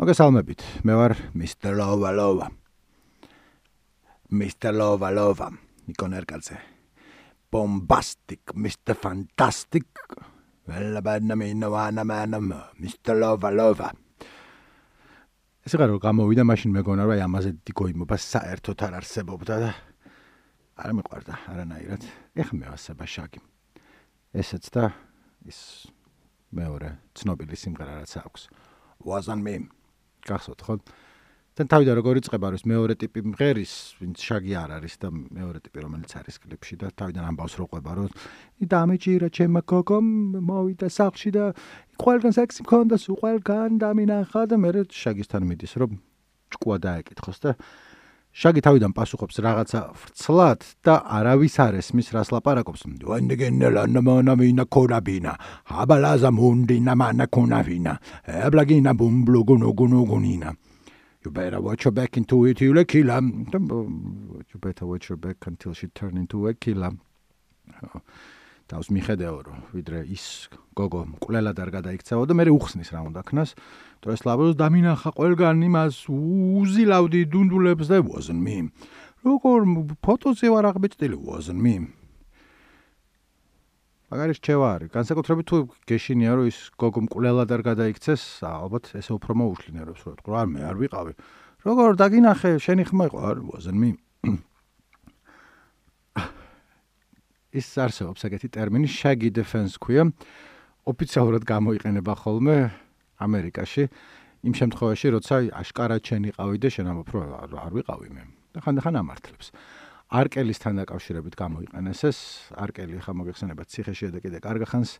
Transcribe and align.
მოგესალმებით. 0.00 0.62
მე 0.80 0.94
ვარ 0.96 1.12
Mr. 1.36 1.76
Lova 1.76 2.08
Lova. 2.08 2.46
Mr. 4.32 4.72
Lova 4.72 5.10
Lova. 5.12 5.50
ნიკონერკაძე. 5.92 6.56
Bombastic, 7.52 8.54
Mr. 8.56 8.96
Fantastic. 8.96 9.84
Banna 10.64 11.36
minna 11.36 11.68
vana 11.68 12.04
manam, 12.04 12.48
Mr. 12.80 13.12
Lova 13.12 13.50
Lova. 13.52 13.92
ეს 15.60 15.76
რა 15.76 15.92
გამოვიდა 16.00 16.42
მაშინ 16.48 16.72
მეგონა 16.72 17.04
აი 17.04 17.20
ამაზე 17.20 17.50
დიგოიმობა 17.68 18.16
საერთოდ 18.16 18.78
არ 18.80 18.94
არსებობდა 19.04 19.54
და 19.60 19.70
არ 20.80 20.90
მეყვარდა 20.96 21.34
არანაირად. 21.52 22.02
ეხლა 22.40 22.54
მე 22.56 22.66
ვასება 22.72 23.04
შაგი. 23.04 23.40
ესეც 24.32 24.64
და 24.72 24.96
ის 25.44 25.92
მეორე 26.56 26.96
ცნობილი 27.12 27.52
სიმღერა 27.52 28.00
რაც 28.00 28.16
აქვს. 28.16 28.48
wasn't 29.04 29.44
me. 29.44 29.68
გახსოვთ 30.26 30.60
ხო? 30.66 30.74
თან 31.60 31.66
თავიდან 31.66 31.94
როგორ 31.98 32.18
იწყება 32.20 32.46
რომ 32.54 32.62
მეორე 32.72 32.94
ტიპი 33.00 33.20
მღერის, 33.26 33.72
ვინც 34.00 34.16
შაგი 34.22 34.52
არ 34.54 34.70
არის 34.80 34.94
და 35.02 35.08
მეორე 35.12 35.58
ტიპი 35.60 35.78
რომელიც 35.84 36.10
არის 36.20 36.36
კლიპში 36.40 36.74
და 36.80 36.88
თავიდან 36.94 37.24
ამბავს 37.26 37.54
რო 37.60 37.66
ყვება 37.68 37.92
რომ 37.98 38.10
დამეჭირა 38.70 39.28
ჩემო 39.34 39.60
გოგო 39.66 39.98
მოვიდა 40.00 40.88
სახში 40.88 41.30
და 41.36 41.44
ყველგან 42.00 42.32
სექსი 42.38 42.64
მქონდა 42.64 42.96
სულ 43.02 43.16
ყველგან 43.20 43.70
დამინახა 43.82 44.42
და 44.46 44.56
მე 44.56 44.70
შაგისთან 44.88 45.42
მიდის 45.50 45.72
რომ 45.84 45.90
ჭკუა 46.54 46.76
დაეკითხოს 46.86 47.38
და 47.44 47.50
შაგი 48.30 48.60
თავიდან 48.62 48.92
პასუხობს 48.94 49.36
რაღაცა 49.42 49.80
ვრცლად 49.90 50.60
და 50.86 50.94
არავის 51.18 51.54
არ 51.66 51.74
ესმის 51.82 52.08
რას 52.14 52.30
ლაპარაკობს. 52.30 52.82
ვენგენელა 53.02 53.82
ნამანა 53.90 54.34
მინა 54.38 54.64
კორაბინა. 54.70 55.32
აბალაზა 55.66 56.30
მუნდინა 56.30 56.92
მანა 56.94 57.26
კონავინა. 57.26 57.92
ებლაგინა 58.50 58.92
ბუმბლუგუნუ 58.94 59.68
გუნუ 59.74 60.00
გუნინა. 60.10 60.50
You 61.22 61.30
better 61.30 61.60
watch 61.60 61.84
your 61.84 61.92
back 61.92 62.16
into 62.16 62.46
it, 62.46 62.62
you 62.62 62.72
killer. 62.86 63.20
You 63.20 64.58
better 64.58 64.86
watch 64.86 65.10
your 65.10 65.18
back 65.18 65.36
until 65.46 65.74
she 65.74 65.88
turn 65.88 66.16
into 66.16 66.48
a 66.48 66.54
killer. 66.54 66.92
თავს 68.70 68.88
მიხედავ 68.94 69.36
რომ 69.50 69.58
ვიდრე 69.74 70.00
ის 70.14 70.24
გოგო 70.78 71.02
კვლელად 71.18 71.58
არ 71.58 71.70
გადაიქცეო 71.74 72.22
და 72.30 72.34
მე 72.38 72.46
უხსნის 72.54 72.90
რა 72.94 73.00
უნდა 73.10 73.22
ქნას 73.26 73.54
დროს 74.06 74.20
ლაბოს 74.22 74.54
დამინახა 74.62 75.10
ყველგან 75.18 75.66
იმას 75.66 76.06
უზილავდი 76.06 77.22
დუნდულებს 77.34 77.90
და 77.90 77.98
wasn't 78.06 78.42
me 78.46 78.70
როგორ 79.26 79.66
ფოტოზე 80.06 80.48
ვარ 80.54 80.70
აღბეჭდილი 80.70 81.18
wasn't 81.18 81.58
me 81.58 81.74
მაგარი 84.10 84.34
რჩევა 84.34 84.68
არის. 84.74 84.88
განსაკუთრებით 84.90 85.46
თუ 85.46 85.56
გეშინია 85.86 86.32
რომ 86.34 86.46
ის 86.50 86.58
გოგო 86.74 87.00
კვლელად 87.14 87.50
არ 87.54 87.62
გადაიქცეს 87.62 88.42
ალბათ 88.42 88.90
ესე 88.98 89.14
უფრო 89.14 89.38
მოუშლინერებს 89.38 90.02
რომ 90.02 90.14
თქვა 90.18 90.34
არ 90.42 90.48
მე 90.50 90.60
არ 90.66 90.76
ვიყავი. 90.82 91.12
როგორ 91.62 91.88
დაგინახე 91.94 92.50
შენი 92.58 92.84
ხმა 92.90 93.04
იყო 93.06 93.18
არ 93.22 93.38
wasn't 93.54 93.78
me 93.78 93.90
ის 97.50 97.66
არსებობს 97.82 98.22
ეგეთი 98.28 98.48
ტერმინი 98.54 98.88
shaggy 98.88 99.30
defense 99.34 99.74
ქვია. 99.78 100.06
ოფიციალურად 100.86 101.44
გამოიყენება 101.44 102.14
ხოლმე 102.22 102.56
ამერიკაში 103.20 103.84
იმ 104.48 104.54
შემთხვევაში, 104.56 105.06
როცა 105.16 105.34
აშკარად 105.60 106.02
შენ 106.08 106.22
იყავი 106.32 106.56
და 106.56 106.68
შენ 106.72 106.86
ამბობ, 106.90 107.08
რომ 107.12 107.56
არ 107.60 107.72
ვიყავი 107.76 108.08
მე. 108.14 108.22
და 108.54 108.58
ხანდახან 108.64 108.94
ამართლებს. 109.02 109.46
არკელისთან 110.10 110.74
დაკავშირებით 110.82 111.34
გამოიყენეს 111.38 112.00
ეს 112.10 112.18
არკელი 112.58 112.98
ხა 112.98 113.12
მოგეხსენებათ 113.14 113.66
ციხეში 113.70 114.10
და 114.10 114.18
კიდე 114.18 114.38
კარგახანს 114.42 114.98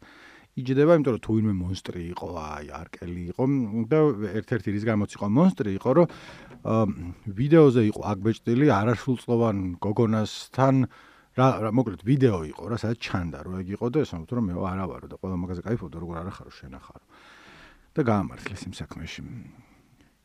იჯდება, 0.54 0.92
იმიტომ 0.98 1.14
რომ 1.18 1.22
თუ 1.26 1.30
ვინმე 1.34 1.54
მონსტრი 1.58 2.02
იყო, 2.14 2.28
აი 2.30 2.66
არკელი 2.78 3.22
იყო 3.34 3.44
და 3.90 3.98
ერთ-ერთი 4.38 4.68
რის 4.70 4.84
გამოც 4.86 5.10
იყო 5.18 5.26
მონსტრი 5.34 5.70
იყო, 5.78 5.90
რომ 5.98 6.06
ვიდეოზე 7.40 7.82
იყო 7.90 8.02
აგბეჭდილი 8.12 8.66
არასრულწლოვან 8.70 9.56
გოგონასთან 9.82 10.74
რა 11.38 11.70
მოკლედ 11.70 12.02
ვიდეო 12.02 12.38
იყო 12.50 12.62
რა 12.70 12.76
სადაც 12.82 12.98
ჩანდა 13.06 13.38
რომ 13.46 13.54
ეგ 13.62 13.68
იყო 13.78 13.86
და 13.94 14.02
ეს 14.02 14.10
ამბობთ 14.18 14.32
რომ 14.34 14.44
მე 14.50 14.54
არა 14.66 14.84
ვარო 14.90 15.06
და 15.10 15.16
ყველა 15.22 15.36
მაგაზე 15.38 15.62
кайფობდა 15.62 15.96
როგორ 16.02 16.16
არა 16.26 16.32
ხარო 16.34 16.50
შენ 16.50 16.74
ახარო 16.74 17.04
და 17.94 18.00
გაამართლეს 18.06 18.62
იმ 18.70 18.74
საქმეში. 18.78 19.22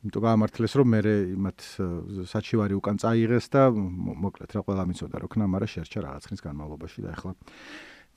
იმიტომ 0.05 0.21
გაამართლეს 0.21 0.73
რომ 0.77 0.87
მე 0.93 1.01
მათ 1.45 1.59
საჩივარი 2.29 2.73
უკან 2.77 2.97
წაიღეს 3.01 3.45
და 3.49 3.61
მოკლედ 3.73 4.49
რა 4.53 4.61
ყველა 4.65 4.83
მიცოდა 4.85 5.17
რომ 5.21 5.29
ქნა 5.33 5.45
მარა 5.49 5.65
შერჩა 5.65 5.99
რაღაც 6.05 6.23
ხნის 6.29 6.41
განმავლობაში 6.45 6.99
და 7.05 7.09
ეხლა 7.17 7.31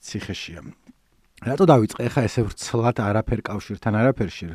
ციხეშია. 0.05 0.61
რატო 1.39 1.65
დავიწყე? 1.65 2.03
ხა 2.13 2.21
ესე 2.27 2.41
ვრცლად 2.45 2.97
არაფერ 2.99 3.39
კავშირთან 3.47 3.93
არაფერში 3.95 4.45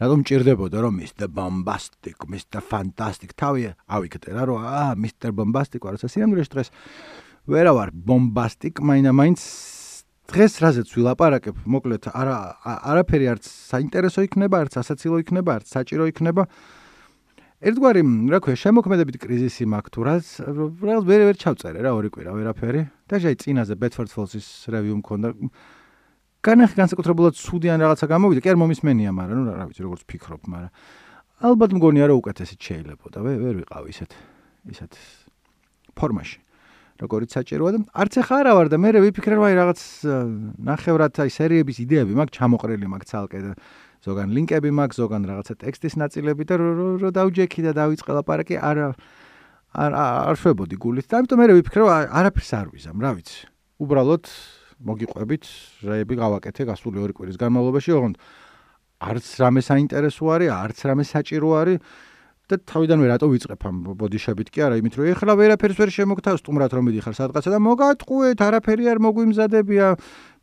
რატო 0.00 0.14
მჭირდებოდა 0.18 0.78
რომ 0.82 0.94
მისტერ 0.98 1.28
ბომბასტიკ 1.36 2.18
მისტერ 2.32 2.62
ფანტასტიკ 2.64 3.32
თავი 3.36 3.62
ავიქნე 3.92 4.30
რა 4.34 4.42
რომ 4.48 4.58
აა 4.64 4.92
მისტერ 5.04 5.30
ბომბასტიკ 5.36 5.84
ვარ 5.84 6.00
როცა 6.00 6.08
სიამდრეში 6.08 6.50
დღეს 6.56 6.68
ვერა 7.48 7.72
ვარ 7.72 7.90
ბომბასტიკ 7.94 8.82
მაინამაინც 8.84 9.40
დღეს 10.30 10.60
რაზეც 10.62 10.90
ვილაპარაკებ 10.94 11.56
მოკლედ 11.64 12.10
არა 12.12 12.36
არაფერი 12.92 13.26
არც 13.32 13.46
საინტერესო 13.48 14.24
იქნება 14.28 14.60
არც 14.66 14.76
ასაცილო 14.82 15.18
იქნება 15.24 15.56
არც 15.58 15.72
საჭირო 15.74 16.06
იქნება. 16.12 16.44
ერთგვარი 17.60 18.02
რა 18.30 18.38
ქვია 18.44 18.56
შემოქმედებით 18.60 19.16
კრიზისი 19.20 19.66
მაქვს 19.68 19.92
თუ 19.92 20.00
რაც 20.06 20.24
რაღაც 20.80 21.04
ვერ 21.10 21.20
ვერ 21.28 21.36
ჩავწერე 21.40 21.80
რა 21.84 21.90
ორი 21.96 22.08
კვირა 22.12 22.32
ვერაფერი. 22.36 22.82
და 23.08 23.16
ჯაი 23.20 23.36
წინაზე 23.36 23.74
ბეთფორდ 23.80 24.10
ფოლსის 24.14 24.46
რევიუ 24.70 24.94
მქონდა. 25.00 25.28
განახი 26.40 26.74
განსაკუთრებულად 26.80 27.34
ცუდიან 27.36 27.78
რაღაცა 27.84 28.06
გამოვიდა. 28.06 28.40
კი 28.40 28.48
არ 28.52 28.58
მომისმენია 28.64 29.10
მაგრამ 29.12 29.36
ნუ 29.44 29.52
რა 29.60 29.64
ვიცი 29.68 29.82
როგორც 29.84 30.02
ფიქრობ 30.08 30.42
მაგრამ. 30.46 30.72
ალბათ 31.40 31.70
მგონია 31.72 32.04
რომ 32.08 32.16
უკეთესით 32.20 32.60
შეიძლებოდა 32.60 33.18
ვერ 33.24 33.54
ვიყავ 33.64 33.84
ისეთ 33.92 34.10
ისეთ 34.72 34.92
ფორმაში 35.96 36.49
როგორიც 37.00 37.30
საჭიროა. 37.36 37.70
და 37.74 37.78
არც 37.96 38.14
ახლა 38.20 38.36
არა 38.44 38.52
ვარ 38.56 38.66
და 38.68 38.76
მე 38.76 38.90
ვიფიქრე 39.00 39.34
რომ 39.40 39.44
აი 39.48 39.54
რაღაც 39.60 39.80
ნახევრად 40.68 41.12
აი 41.24 41.30
სერიების 41.32 41.76
იდეები 41.84 42.12
მაქვს 42.20 42.34
ჩამოყრილი 42.36 42.86
მაქვს 42.92 43.10
ცალკე 43.10 43.38
და 43.40 43.52
ზოგან 44.04 44.28
ლინკები 44.36 44.70
მაქვს 44.70 44.96
ზოგან 45.00 45.22
რაღაცა 45.28 45.54
ტექსტის 45.64 45.94
ნაწილები 46.00 46.42
და 46.44 46.54
რო 46.60 47.10
დაუჯექი 47.16 47.60
და 47.68 47.72
დავიწყე 47.80 48.12
ლაპარაკი 48.20 48.56
არ 48.60 48.78
არ 49.70 49.92
არ 49.96 50.36
შვებოდი 50.40 50.76
გულით. 50.76 51.06
და 51.08 51.14
ამიტომ 51.20 51.38
მე 51.40 51.46
ვიფიქრე 51.56 51.80
რომ 51.80 51.90
არაფერს 52.10 52.50
არ 52.58 52.66
ვიზამ 52.74 52.98
რა 53.00 53.10
ვიცი. 53.16 53.40
უბრალოდ 53.80 54.24
მოგიყვებით 54.80 55.44
რეები 55.84 56.14
გავაკეთე 56.16 56.62
გასული 56.68 57.00
ორი 57.04 57.12
კვირის 57.16 57.36
განმავლობაში 57.40 57.90
ოღონდ 57.96 58.16
არც 59.00 59.26
რამე 59.40 59.60
საინტერესო 59.64 60.24
არის 60.36 60.50
არც 60.52 60.78
რამე 60.88 61.04
საჭირო 61.04 61.48
არის 61.60 61.78
და 62.50 62.56
თავიდანვე 62.66 63.06
რატო 63.10 63.26
ვიწყებ 63.30 63.62
ამ 63.70 63.76
ბოდიშებით? 63.94 64.48
კი 64.50 64.58
არა 64.66 64.76
იმით 64.82 64.94
რომ 64.98 65.06
ეხლა 65.14 65.32
ვერაფერს 65.38 65.78
ვერ 65.78 65.90
შემოგთავ 65.94 66.34
სტუმრად 66.42 66.72
რომ 66.74 66.84
მიდიხარ 66.90 67.14
სადღაცა 67.14 67.50
და 67.54 67.58
მოგატყუეთ 67.62 68.38
არაფერი 68.42 68.84
არ 68.90 68.98
მოგვიმზადებია. 69.06 69.86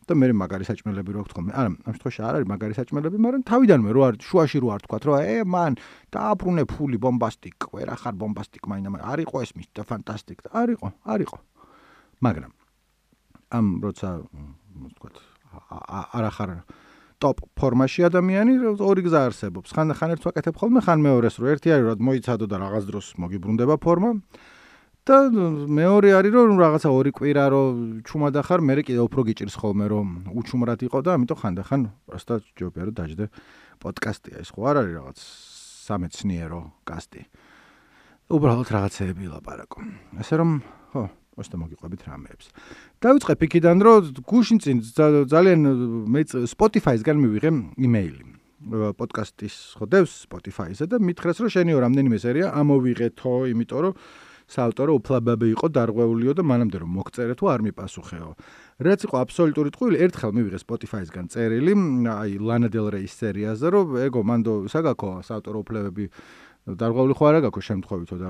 და 0.08 0.16
მე 0.16 0.28
მაგარი 0.40 0.64
საჭმელები 0.64 1.12
რო 1.12 1.22
გთხოვ 1.28 1.48
არა 1.52 1.68
ამ 1.68 1.74
შემთხვევაში 1.84 2.22
არ 2.24 2.36
არის 2.40 2.48
მაგარი 2.48 2.74
საჭმელები 2.80 3.18
მაგრამ 3.28 3.42
თავიდანვე 3.44 3.90
რო 3.92 4.02
არ 4.08 4.16
შუაში 4.24 4.58
რო 4.64 4.68
არ 4.72 4.82
თქვა 4.88 4.98
რომ 5.04 5.16
ე 5.20 5.36
მან 5.44 5.74
დააბრუნე 6.16 6.64
ფული 6.72 6.98
ბომბასტიკ 7.04 7.68
ვერ 7.76 7.92
ახარ 7.92 8.14
ბომბასტიკ 8.16 8.64
მაინა 8.72 9.04
არ 9.04 9.20
იყო 9.28 9.36
ეს 9.44 9.52
მის 9.60 9.68
და 9.76 9.84
ფანტასტიკ 9.84 10.40
არ 10.48 10.68
იყო 10.80 10.88
არ 11.12 11.20
იყო. 11.28 11.38
მაგრამ 12.24 12.52
ამ 13.52 13.66
როცა 13.84 14.10
თქვა 14.96 15.10
არ 16.16 16.24
ახარ 16.32 16.50
ტოპ 17.18 17.42
ფორმაში 17.58 18.06
ადამიანი 18.08 18.54
ორი 18.78 19.02
გზა 19.06 19.20
არსებობს. 19.30 19.74
ხან 19.74 19.94
ხან 19.98 20.14
ერთს 20.14 20.26
ვაკეთებ 20.30 20.56
ხოლმე, 20.58 20.80
ხან 20.86 21.00
მეორეს, 21.02 21.36
რომ 21.42 21.48
ერთი 21.54 21.70
არის 21.74 21.86
რომ 21.90 22.06
მოიცადო 22.08 22.46
და 22.46 22.58
რაღაც 22.62 22.84
დროს 22.90 23.06
მოგიბრუნდება 23.18 23.76
ფორმა. 23.82 24.12
და 25.08 25.18
მეორე 25.32 26.10
არის 26.20 26.34
რომ 26.36 26.60
რაღაცა 26.60 26.90
ორი 26.92 27.12
კვირა 27.16 27.46
რომ 27.48 28.04
ჩუმად 28.04 28.36
ახარ, 28.44 28.60
მე 28.60 28.74
კიდე 28.84 29.02
უფრო 29.08 29.22
გიჭირს 29.32 29.56
ხოლმე 29.56 29.86
რომ 29.88 30.08
უჩუმრად 30.36 30.80
იყო 30.84 31.00
და 31.00 31.10
ამიტომ 31.16 31.38
ხან 31.40 31.54
და 31.56 31.64
ხან 31.64 31.82
პროსტა 32.12 32.36
ჯობია 32.60 32.84
რომ 32.92 32.96
დაждე 33.00 33.26
პოდკასტია 33.80 34.44
ის 34.44 34.52
ხო 34.52 34.62
არ 34.68 34.76
არის 34.84 34.94
რაღაც 35.00 35.18
სამეცნიერო 35.88 36.62
კასტი. 36.84 37.22
უბრალოდ 38.36 38.68
რაღაცეები 38.68 39.26
ლაპარაკო. 39.32 39.80
ასე 40.20 40.34
რომ 40.44 40.50
ხო 40.92 41.04
ოსტა 41.38 41.56
მოგიყვებით 41.62 42.02
რამეებს. 42.10 42.46
დავიწყებ 43.02 43.40
იქიდან, 43.48 43.78
რომ 43.86 44.00
გუშინ 44.26 44.58
წინ 44.64 44.78
ძალიან 45.30 45.60
მე 46.10 46.22
Spotify-სგან 46.50 47.18
მივიღე 47.22 47.52
იმეილი. 47.78 48.24
პოდკასტის 48.68 49.56
ხოდებს 49.78 50.12
Spotify-ზე 50.26 50.90
და 50.90 50.98
მითხრეს, 50.98 51.38
რომ 51.46 51.50
შენიო 51.54 51.78
რამდენიმე 51.78 52.18
სერია 52.18 52.48
ამოვიღეთო, 52.58 53.34
იმიტომ 53.54 53.82
რომ 53.86 53.94
საავტორო 54.48 54.94
უფლებები 54.98 55.48
იყო 55.54 55.68
დარღვეულიო 55.76 56.34
და 56.40 56.44
მანამდე 56.48 56.78
რომ 56.80 56.92
მოგწერე 56.98 57.34
თუ 57.36 57.46
არ 57.52 57.62
მიპასუხეო. 57.68 58.30
რაც 58.80 59.00
იყო 59.04 59.16
აბსოლუტური 59.28 59.70
ტყუილი, 59.76 59.98
ერთხელ 60.08 60.32
მივიღე 60.38 60.60
Spotify-სგან 60.64 61.26
წერილი, 61.28 61.74
აი 62.08 62.32
Lana 62.40 62.72
Del 62.72 62.88
Rey 62.88 63.12
სერიაზე, 63.12 63.68
რომ 63.76 63.88
ეგო 64.08 64.22
მანდო 64.24 64.54
საგაქო 64.72 65.10
საავტორო 65.28 65.58
უფლებები 65.68 66.06
დარღვეული 66.68 67.16
ხო 67.16 67.26
არა 67.32 67.40
გაქვს 67.48 67.68
შემთხვევითო 67.70 68.16
და 68.20 68.28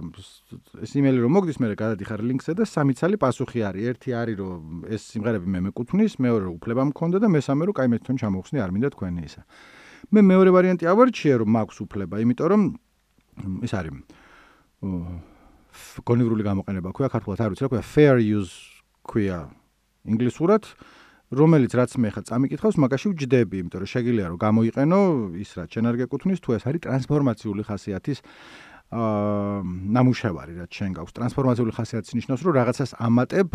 ეს 0.86 0.92
იმეილი 0.94 1.20
რომ 1.26 1.32
მოგდის 1.34 1.58
მე 1.58 1.68
გადადიხარ 1.74 2.22
ლინკზე 2.22 2.54
და 2.54 2.64
სამი 2.70 2.94
ცალი 2.94 3.18
პასუხი 3.18 3.60
არის. 3.66 3.84
ერთი 3.90 4.10
არის 4.14 4.36
რომ 4.38 4.86
ეს 4.94 5.02
სიმღერები 5.10 5.48
მე 5.50 5.60
მეკუთვნის 5.66 6.14
მეორე 6.22 6.46
უფლება 6.54 6.82
მქონდა 6.94 7.18
და 7.18 7.28
მესამე 7.34 7.64
რომ 7.66 7.76
კაი 7.82 7.88
მე 7.90 7.98
თვითონ 7.98 8.18
ჩამოვხსნი 8.22 8.58
არ 8.62 8.72
მინდა 8.78 8.90
თქვენი 8.94 9.22
ისა. 9.26 9.42
მე 10.14 10.22
მეორე 10.22 10.50
ვარიანტი 10.54 10.86
ავარჩიე 10.86 11.34
რომ 11.42 11.50
მაქვს 11.58 11.78
უფლება, 11.82 12.16
იმიტომ 12.22 12.48
რომ 12.54 12.62
ეს 13.66 13.74
არის 13.74 13.94
გონივრული 16.06 16.44
გამოყენება 16.46 16.90
ქვია 16.94 17.10
ქართულად 17.10 17.42
არ 17.42 17.50
ვიცი 17.54 17.64
რა 17.66 17.70
ქვია 17.74 17.84
fair 17.86 18.18
use 18.22 18.54
ქვია 19.06 19.50
ინგლისურად 20.06 20.70
რომელიც 21.28 21.72
რაც 21.76 21.92
მე 22.00 22.10
ხა 22.16 22.22
წამიკითხავს 22.30 22.78
მაგაში 22.80 23.12
ვჯდები 23.12 23.60
იმიტომ 23.64 23.84
რომ 23.84 23.92
შეგიძლია 23.92 24.28
რომ 24.32 24.38
გამოიყენო 24.40 25.00
ის 25.44 25.50
რაც 25.60 25.70
შენ 25.76 25.86
არ 25.92 25.96
გეკუთვნის 26.04 26.40
თუ 26.40 26.50
ეს 26.56 26.64
არის 26.72 26.82
ტრანსფორმაციული 26.88 27.64
ხასიათის 27.68 28.20
აა 28.88 29.64
ნამუშევარი 29.92 30.54
რაც 30.64 30.72
შენ 30.72 30.92
გაქვს 30.96 31.16
ტრანსფორმაციული 31.20 31.72
ხასიათის 31.76 32.14
ნიშნავს 32.16 32.42
რომ 32.48 32.54
რაღაცას 32.56 32.92
ამატებ 32.96 33.52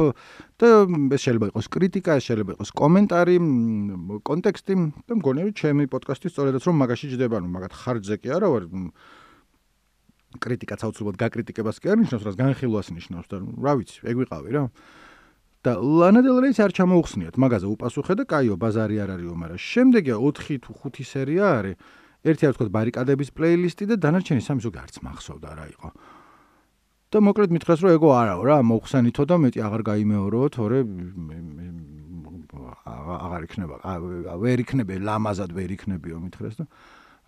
და 0.60 0.68
ეს 1.16 1.20
შეიძლება 1.24 1.46
იყოს 1.48 1.66
კრიტიკა 1.72 2.12
ეს 2.20 2.24
შეიძლება 2.28 2.52
იყოს 2.60 2.70
კომენტარი 2.76 3.36
კონტექსტი 4.28 4.74
და 5.08 5.12
მგონია 5.16 5.44
რომ 5.48 5.56
ჩემი 5.56 5.84
პოდკასტი 5.88 6.28
სწორედაც 6.28 6.62
რომ 6.68 6.76
მაგაში 6.84 7.06
ჯდება 7.16 7.40
ნუ 7.40 7.48
მაგათ 7.48 7.72
ხარჯზე 7.72 8.16
კი 8.20 8.28
არა 8.36 8.48
ვარ 8.52 8.64
კრიტიკა 10.40 10.76
საოცრად 10.80 11.18
გაკრიტიკებას 11.20 11.80
კი 11.82 11.92
არ 11.92 11.98
ნიშნავს, 12.02 12.24
რაც 12.28 12.36
განხილვას 12.40 12.88
ნიშნავს 12.96 13.26
და 13.28 13.36
რა 13.42 13.72
ვიცი, 13.80 13.98
ეგ 14.08 14.16
ვიყავი 14.22 14.50
რა. 14.56 14.62
და 15.62 15.78
ლანა 15.78 16.20
დელ 16.26 16.42
რეის 16.42 16.58
არ 16.58 16.72
ჩამოუხსნიათ, 16.74 17.38
მაგაზე 17.38 17.66
უპასუხე 17.70 18.14
და 18.18 18.24
კაიო, 18.26 18.58
ბაზარი 18.58 18.96
არ 18.98 19.10
არისო, 19.14 19.34
მაგრამ 19.38 19.60
შემდეგია 19.62 20.16
4 20.18 20.58
თუ 20.58 20.72
5 20.74 21.06
სერია 21.06 21.46
არის. 21.62 21.76
ერთი 22.22 22.42
არის 22.46 22.56
თქო 22.58 22.66
ბარიკადების 22.74 23.30
პლეილისტი 23.30 23.84
და 23.90 23.94
დანარჩენი 24.02 24.42
სამი 24.42 24.60
ზოგი 24.62 24.78
არც 24.82 24.94
მახსოვდა 25.06 25.50
რა 25.58 25.66
იყო. 25.70 25.88
და 27.12 27.18
მოკლედ 27.20 27.50
მითხრას 27.52 27.78
რომ 27.84 27.90
ეგო 27.92 28.08
არაო 28.08 28.42
რა, 28.42 28.56
მოხსენითო 28.64 29.22
და 29.28 29.36
მეტი 29.36 29.58
აღარ 29.68 29.82
გაიმეორო, 29.84 30.42
თორე 30.56 30.78
აღარ 33.22 33.42
იქნება, 33.46 33.74
ვერ 34.42 34.58
იქნება 34.64 34.92
ლამაზად 34.98 35.50
ვერ 35.52 35.70
იქნებიო 35.76 36.16
მითხრას 36.24 36.56
და 36.58 36.64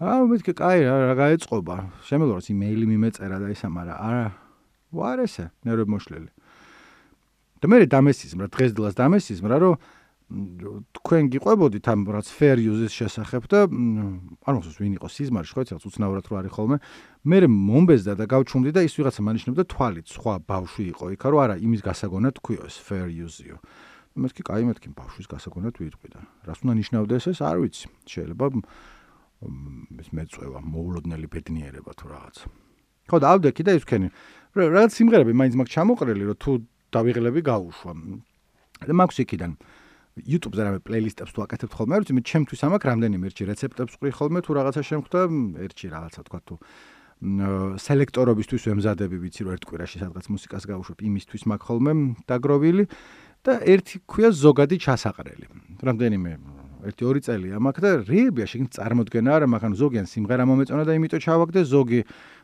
აა 0.00 0.24
მეთქე 0.26 0.52
კაი 0.58 0.78
რა 0.88 0.96
რა 1.06 1.14
გაეწყობა? 1.20 1.76
შემელორს 2.08 2.48
იმეილი 2.50 2.86
მიმეწერა 2.96 3.36
და 3.38 3.46
ისა 3.54 3.68
მაგრამ 3.70 3.98
არა. 4.08 4.26
ვარ 4.94 5.18
ესე 5.26 5.44
ნერვები 5.66 5.90
მოშლელი 5.90 6.30
და 7.64 7.66
მე 7.72 7.88
დამესიზმრა 7.88 8.46
დღესდღეს 8.52 8.94
დამესიზმრა 9.00 9.56
რომ 9.64 9.74
თქვენ 11.00 11.24
გიყვებოდით 11.32 11.84
ამ 11.88 12.00
რაც 12.12 12.28
fair 12.28 12.60
use-ის 12.60 12.92
შესახებ 12.92 13.44
და 13.48 13.64
არ 13.68 14.52
მოხსოვს 14.56 14.78
ვინ 14.80 14.92
იყო 15.00 15.08
სიზმარი 15.08 15.48
ეცაც 15.64 15.84
უცნაურად 15.84 16.24
რო 16.28 16.34
არის 16.40 16.52
ხოლმე 16.56 16.76
მე 17.28 17.38
მომბეზდა 17.48 18.12
და 18.20 18.24
გავჩუმდი 18.28 18.70
და 18.72 18.80
ის 18.88 18.96
ვიღაცა 18.96 19.20
მანიშნებდა 19.20 19.62
თვალით 19.68 20.06
სხვა 20.12 20.34
ბავშვი 20.48 20.84
იყო 20.92 21.04
იქა 21.16 21.26
რომ 21.28 21.40
არა 21.44 21.54
იმის 21.60 21.80
გასაგონად 21.84 22.34
თქვიო 22.40 22.60
ეს 22.68 22.76
fair 22.80 23.08
use-იო 23.12 23.56
მეთქი 24.16 24.42
კაი 24.48 24.64
მეთქი 24.64 24.88
ბავშვის 24.96 25.26
გასაგონად 25.28 25.74
ვიტყვი 25.76 26.08
და 26.14 26.20
რას 26.48 26.58
უნდა 26.64 26.74
ნიშნავდეს 26.80 27.24
ეს 27.34 27.38
არ 27.44 27.56
ვიცი 27.60 27.86
შეიძლება 28.08 28.46
ეს 29.44 30.08
მეწევა 30.14 30.60
მოულოდნელი 30.64 31.28
ბედნიერება 31.28 31.92
თუ 31.98 32.06
რაღაც. 32.12 32.36
ხო 33.10 33.16
და 33.20 33.26
ავდექი 33.36 33.62
და 33.66 33.72
ის 33.76 33.84
ვქენი. 33.84 34.08
რაღაც 34.56 34.90
სიმღერები 34.96 35.32
მაინც 35.34 35.54
მაქვს 35.60 35.74
ჩამოყრილი, 35.74 36.24
რომ 36.30 36.38
თუ 36.40 36.52
დავიღლები 36.94 37.40
გაუშვა. 37.44 37.92
და 38.84 38.92
მაქვს 38.94 39.18
იქიდან 39.24 39.52
YouTube-ზე 40.14 40.62
რამე 40.62 40.78
პლეილისტებს 40.86 41.32
თუ 41.34 41.40
აკეთებ 41.42 41.70
ხოლმე, 41.74 41.92
არ 41.98 42.00
ვიცი, 42.06 42.14
მე 42.14 42.22
ჩემთვის 42.22 42.60
ამაქვს 42.70 42.86
რამდენიმე 42.90 43.24
ერთში 43.28 43.44
რეცეპტებს 43.50 43.92
ვყრი 43.98 44.10
ხოლმე 44.14 44.40
თუ 44.46 44.50
რაღაცა 44.54 44.82
შემხვდა, 44.86 45.20
ერთში 45.66 45.86
რაღაცა 45.90 46.20
თქვა 46.28 46.40
თუ 46.46 46.54
სელექტორობისთვის 47.82 48.62
ვემზადები, 48.68 49.16
ვიცი 49.24 49.40
რომ 49.42 49.52
ერთ 49.58 49.64
კვირაში 49.64 49.96
სადღაც 50.02 50.26
მუსიკას 50.30 50.64
გავუშვებ, 50.70 50.98
იმისთვის 51.08 51.42
მაქვს 51.50 51.66
ხოლმე 51.66 51.92
დაგროვილი 52.30 52.84
და 53.42 53.52
ერთი 53.64 53.96
ქვია 54.06 54.30
ზოგადი 54.30 54.76
ჩასაყრელი. 54.86 55.46
რამდენიმე 55.82 56.30
ერთი 56.84 57.02
ორი 57.08 57.20
წელია 57.24 57.56
მაქვს 57.64 57.82
და 57.84 57.90
რეებია 58.04 58.46
შეგინ 58.50 58.68
წარმოდგენა 58.76 59.30
არა 59.40 59.46
მაგრამ 59.48 59.72
ზოგიან 59.80 60.06
სიმღერა 60.10 60.44
მომეწონა 60.48 60.84
და 60.84 60.96
იმიტომ 60.98 61.22
ჩავაგდე 61.24 61.60
ზოგი 61.64 62.00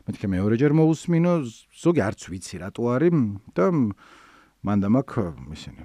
მეთქე 0.09 0.27
მეორეჯერ 0.33 0.71
მოусმინო 0.81 1.33
ზოგი 1.83 2.01
არც 2.09 2.21
ვიცი 2.31 2.55
რატო 2.65 2.81
არის 2.95 3.13
და 3.53 3.65
მანდა 4.61 4.87
მაქვს 4.93 5.51
ისინი 5.57 5.83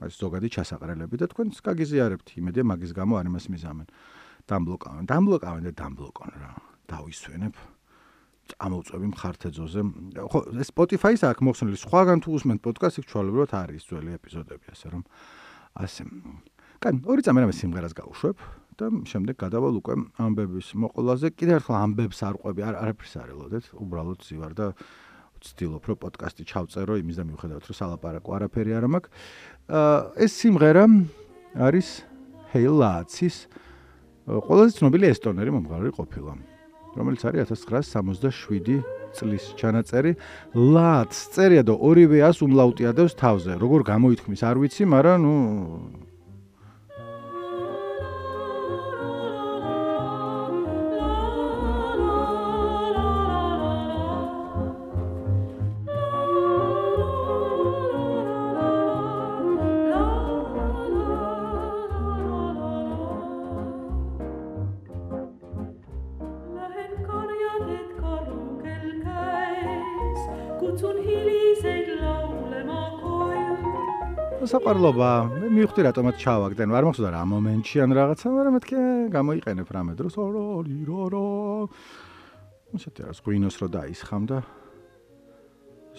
აი 0.00 0.12
ზოგადი 0.16 0.48
ჩასაყრელები 0.56 1.16
და 1.20 1.26
თქვენს 1.28 1.60
გაგიზიარებთ 1.60 2.28
იმედია 2.40 2.64
მაგის 2.64 2.92
გამო 2.96 3.20
არ 3.20 3.26
იმას 3.28 3.46
მიზამენ. 3.52 3.88
დამბლოკავენ 4.48 5.04
დამბლოკავენ 5.10 5.62
და 5.68 5.72
დამბლოკონ 5.76 6.30
რა 6.40 6.52
დავისვენებ. 6.88 7.54
ამოვწევი 8.50 9.06
მხართეძოზე 9.14 9.80
ხო 10.26 10.40
Spotify-ს 10.66 11.22
აქვს 11.28 11.44
მოხსნილი 11.44 11.78
სხვაგან 11.84 12.18
თუ 12.24 12.28
უსმენთ 12.34 12.60
პოდკასტს 12.64 12.98
იქ 12.98 13.06
ჩვალებულად 13.12 13.50
არის 13.54 13.82
ძველი 13.86 14.10
ეპიზოდები 14.18 14.66
ასე 14.74 14.86
რომ 14.90 15.02
ასე. 15.84 16.02
კან 16.80 16.94
ორი 17.04 17.22
წამი 17.22 17.38
რამე 17.44 17.54
სიმღერას 17.54 17.94
გავუშვებ 17.94 18.36
და 18.80 18.86
შემდეგ 19.06 19.34
გადავალ 19.36 19.74
უკვე 19.84 19.94
ამბების 20.16 20.68
მოყოლაზე. 20.80 21.26
კიდევ 21.36 21.54
ერთხელ 21.60 21.76
ამბებს 21.76 22.18
არ 22.24 22.34
ყვები, 22.40 22.60
არ 22.64 22.74
არაფერს 22.80 23.14
არ 23.20 23.28
ელოდეთ, 23.36 23.64
უბრალოდ 23.76 24.18
ზივარ 24.24 24.52
და 24.56 24.66
ვცდილობ 25.40 25.82
რომ 25.88 25.96
პოდკასტი 26.04 26.42
ჩავწერო 26.44 26.94
იმის 27.00 27.16
და 27.16 27.24
მიუხედავად 27.24 27.64
რომ 27.64 27.76
სალაპარაკო 27.80 28.30
არაფერი 28.36 28.72
არ 28.76 28.86
მაქვს. 28.92 29.10
ეს 30.20 30.32
სიმღერა 30.40 30.84
არის 31.56 31.88
ჰეილაცის 32.52 33.36
ყველაზე 34.30 34.70
ცნობილი 34.78 35.06
ესტონერი 35.10 35.50
მომღერალი 35.50 35.90
ყოფილა, 35.96 36.32
რომელიც 36.94 37.22
არის 37.26 37.40
1967 37.50 38.84
წლის 39.10 39.44
ჩანაწერი 39.58 40.12
ლაც 40.54 41.12
წერია 41.34 41.62
და 41.66 41.74
ორივე 41.74 42.22
ას 42.22 42.38
უმლაუტია 42.46 42.94
დევს 42.94 43.14
თავზე. 43.18 43.58
როგორ 43.58 43.80
გამოითქმის 43.90 44.40
არ 44.46 44.56
ვიცი, 44.62 44.84
მაგრამ 44.86 45.18
ნუ 45.24 45.34
საყვარლობა 74.80 75.08
მე 75.28 75.48
მივხვდი 75.52 75.82
რატომაც 75.84 76.16
ჩავაგდენ 76.24 76.70
არ 76.72 76.84
მოხდა 76.88 77.08
რა 77.12 77.20
მომენტში 77.28 77.80
ან 77.84 77.90
რაღაცა 78.00 78.26
მაგრამ 78.32 78.54
მეთქე 78.56 78.78
გამოიყენებ 79.12 79.68
რამე 79.76 79.92
დროს. 79.92 80.14
ორი 80.16 80.76
რორო 80.88 81.24
მოსეთ 82.72 82.94
რა 83.04 83.12
სკრინოს 83.12 83.60
რო 83.60 83.68
დაისხამ 83.76 84.24
და 84.24 84.38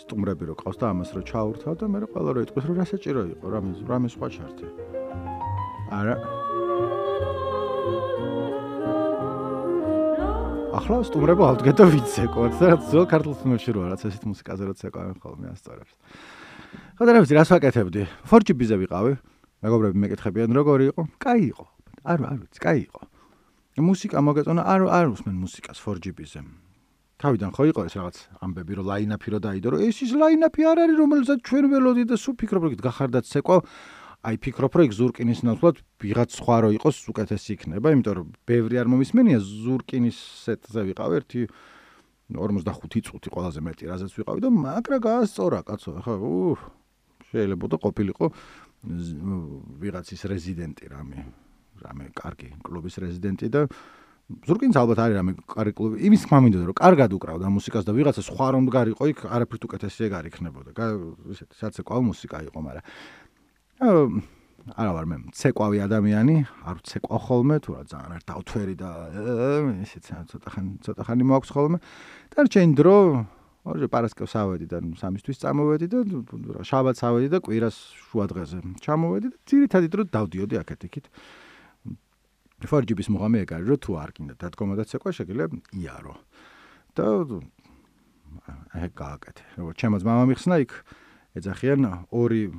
სტუმრები 0.01 0.43
რო 0.49 0.55
ყავს 0.57 0.77
და 0.81 0.85
ამას 0.97 1.13
რო 1.13 1.21
ჩაურთავ 1.29 1.73
და 1.77 1.85
მე 1.93 1.97
რა 2.01 2.07
ყველა 2.09 2.29
რო 2.33 2.41
იტყვის 2.49 2.65
რომ 2.65 2.75
რა 2.81 2.85
საჭირო 2.89 3.21
იყო 3.37 3.45
რამე 3.53 3.69
რამე 3.85 4.07
სხვა 4.17 4.27
ჩარტი 4.33 4.65
არა. 5.93 6.15
ახლა 10.73 10.95
სტუმრებო 11.05 11.43
ავდგეთ 11.53 11.75
და 11.77 11.85
ვიცეკოთ 11.85 12.53
და 12.57 12.69
ზოგ 12.89 13.05
ქართულ 13.13 13.33
ფილმებში 13.37 13.69
რო 13.77 13.81
რაც 13.93 14.01
ესეთ 14.09 14.23
მუსიკაზე 14.25 14.63
რო 14.65 14.73
ცეკვავენ 14.81 15.17
ხოლმე 15.21 15.47
ასწორებს 15.53 15.93
ხო 16.97 17.03
და 17.05 17.11
რა 17.15 17.19
ვიცი, 17.23 17.35
რას 17.35 17.49
ვაკეთებდი? 17.51 18.01
4GB-ზე 18.29 18.75
ვიყავი. 18.81 19.13
მეგობრები 19.61 19.97
მეკითხებიან, 20.01 20.49
როგორი 20.55 20.85
იყო? 20.91 21.01
კაი 21.21 21.41
იყო. 21.51 21.65
არ 22.05 22.17
არ 22.31 22.37
ვიცი, 22.41 22.59
კაი 22.61 22.79
იყო. 22.87 23.01
მუსიკა 23.81 24.17
მოგეწონა, 24.19 24.61
არ 24.67 24.81
არ 24.91 25.05
უსმენ 25.15 25.35
მუსიკას 25.41 25.77
4GB-ზე. 25.79 26.41
თავიდან 27.21 27.49
ხო 27.53 27.63
იყო 27.69 27.81
ეს 27.85 27.93
რაღაც 27.97 28.17
ამბები, 28.41 28.73
რომ 28.81 28.85
line-up-ი 28.89 29.29
რო 29.29 29.39
დაიდო, 29.45 29.67
რომ 29.71 29.79
ეს 29.85 29.97
ის 30.01 30.11
line-up-ი 30.17 30.61
არ 30.65 30.77
არის, 30.81 30.95
რომელსაც 30.97 31.39
ჩვენ 31.45 31.65
ველოდი 31.69 32.03
და 32.09 32.15
სულ 32.17 32.35
ფიქრობ, 32.41 32.61
რომ 32.65 32.73
გახარდაც 32.81 33.25
ცეკვა. 33.29 33.57
აი 34.21 34.35
ფიქრობ, 34.41 34.73
რომ 34.77 34.89
ზურკინის 34.97 35.41
ნაცვლად 35.45 35.75
ვიღაც 36.01 36.29
სხვა 36.37 36.57
რო 36.61 36.69
იყოს, 36.77 36.97
უკეთესი 37.09 37.49
იქნება, 37.57 37.87
იმიტომ 37.93 38.13
რომ 38.17 38.27
ბევრი 38.45 38.75
არ 38.81 38.87
მომისმენია 38.89 39.39
ზურკინის 39.41 40.17
სეტზე 40.45 40.81
ვიყავ 40.89 41.11
ერთი 41.21 41.41
45 42.37 43.07
წუთი 43.07 43.29
ყველაზე 43.33 43.59
მეტი 43.65 43.83
რაზეც 43.91 44.11
ვიყავი 44.17 44.39
და 44.41 44.49
მაგრა 44.51 44.97
გაასწორა 45.03 45.59
კაცო, 45.67 45.89
ხო, 46.05 46.13
უუ 46.21 46.51
შეიძლება 47.31 47.65
და 47.71 47.77
ყოფილიყო 47.81 48.25
ვიღაცის 49.81 50.21
რეზიდენტი 50.31 50.85
რამე 50.91 51.17
რამე 51.81 52.05
კარგი 52.17 52.49
კლუბის 52.65 52.95
რეზიდენტი 53.01 53.47
და 53.53 53.61
ზურგინს 54.47 54.77
ალბათ 54.79 54.99
არის 55.03 55.15
რამე 55.19 55.31
კარგი 55.43 55.73
კლუბი. 55.75 55.95
იმის 56.07 56.21
თქმა 56.25 56.37
მინდოდა 56.45 56.65
რომ 56.71 56.77
კარგად 56.77 57.09
უკრავდა 57.17 57.47
მუსიკას 57.51 57.83
და 57.87 57.91
ვიღაცა 57.93 58.21
სხვა 58.25 58.47
რომ 58.55 58.63
დგარიყო 58.69 59.03
იქ 59.11 59.19
არაფრით 59.27 59.63
უკეთესი 59.67 59.99
ეგ 60.07 60.13
არ 60.17 60.25
იქნებოდა 60.31 60.71
ისეთი 61.35 61.53
საცე 61.61 61.81
ყავ 61.83 62.01
მუსიკა 62.09 62.37
იყო 62.47 62.59
მაგრამ 62.63 62.83
არა 64.69 64.91
ვარ 64.93 65.05
მე 65.09 65.17
ცეკვავი 65.33 65.81
ადამიანი 65.85 66.35
არ 66.69 66.77
ცეკვა 66.85 67.17
ხოლმე 67.25 67.57
თუ 67.65 67.69
რა 67.75 67.83
ძალიან 67.89 68.11
არ 68.17 68.23
დავთვერი 68.29 68.75
და 68.77 68.89
ისეთ 69.85 70.03
ცოტა 70.31 70.49
ხანი 70.53 70.71
ცოტა 70.85 71.01
ხანი 71.07 71.23
მოაქვს 71.25 71.51
ხოლმე 71.55 71.77
და 72.35 72.39
რჩენ 72.45 72.75
დრო 72.77 72.97
ორჯერ 73.61 73.89
პარასკევს 73.93 74.33
ავედი 74.41 74.65
და 74.69 74.77
სამისთვის 75.01 75.41
წამოვედი 75.41 75.85
და 75.89 75.99
შაბათს 76.65 77.01
ავედი 77.09 77.27
და 77.33 77.39
კვირას 77.45 77.77
შუა 78.09 78.25
დღეზე 78.29 78.57
ჩამოვედი 78.85 79.27
და 79.33 79.37
ძირითადად 79.49 79.89
დრო 79.93 80.03
დავდიოდი 80.13 80.55
აქეთ 80.61 80.81
იქით 80.89 81.05
4GB-ის 82.61 83.09
მუღამი 83.09 83.41
ეგ 83.41 83.51
არის, 83.57 83.67
რომ 83.73 83.79
თუ 83.81 83.91
არ 83.97 84.09
გინდა 84.13 84.35
დადგომა 84.37 84.73
და 84.77 84.83
ცეკვა 84.85 85.11
შეგიძლია 85.17 85.47
იარო. 85.81 86.13
და 86.93 87.05
აი 88.77 88.89
გააკეთე. 88.93 89.43
როგორც 89.57 89.75
ჩემს 89.81 90.03
მამამ 90.05 90.29
იხსნა 90.35 90.55
იქ 90.61 90.71
ეძახიან 91.35 91.81
ორი 92.13 92.51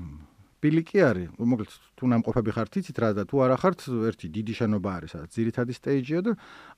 ბილიკი 0.63 0.99
არის. 1.03 1.29
მოკლედ 1.43 1.71
თუ 1.99 2.05
ნამყოფები 2.13 2.51
ხართ 2.55 2.73
იცით 2.79 2.99
რა 3.03 3.09
და 3.19 3.23
თუ 3.27 3.37
არა 3.43 3.57
ხართ 3.59 3.79
ერთი 4.09 4.27
დიდი 4.31 4.53
შენობა 4.63 4.91
არის 5.03 5.11
სადაც 5.13 5.31
ძირითადი 5.35 5.73
სტეიჯია 5.75 6.21
და 6.23 6.33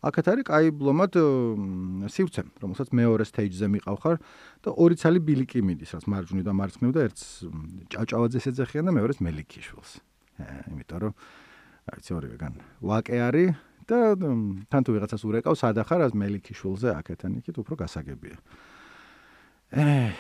აქეთ 0.09 0.27
არის 0.33 0.45
კაი 0.49 0.67
ბლომად 0.73 1.13
სივრცე, 2.09 2.43
რომელსაც 2.65 2.89
მეორე 2.97 3.25
სტეიჯზე 3.29 3.67
მიყავ 3.77 3.97
ხარ 4.01 4.17
და 4.65 4.69
ორი 4.73 4.97
ცალი 4.97 5.21
ბილიკი 5.21 5.61
მიდის, 5.61 5.91
რაც 6.01 6.05
მარჯვნივ 6.09 6.45
და 6.49 6.53
მარცხნივ 6.57 6.91
და 6.97 7.01
ერთს 7.13 7.25
ჭავჭავაძეს 7.93 8.45
ეძახიან 8.51 8.85
და 8.89 8.93
მეორეს 8.97 9.21
მელიქიშვილს. 9.21 9.91
იმიტომ 10.73 10.99
რომ 11.05 11.13
აი 11.93 12.01
ცი 12.01 12.13
ორივე 12.17 12.37
გან 12.41 12.55
ვაკე 12.81 13.17
არის 13.21 13.53
და 13.85 13.99
თან 14.73 14.81
თუ 14.81 14.91
ვიღაცას 14.97 15.23
ურეკავს 15.29 15.61
ადახარ 15.69 16.09
ას 16.09 16.15
მელიქიშვილზე 16.17 16.89
აქეთან 17.05 17.31
იქით 17.45 17.57
უფრო 17.61 17.85
გასაგებია. 17.85 18.37
ე 19.77 20.17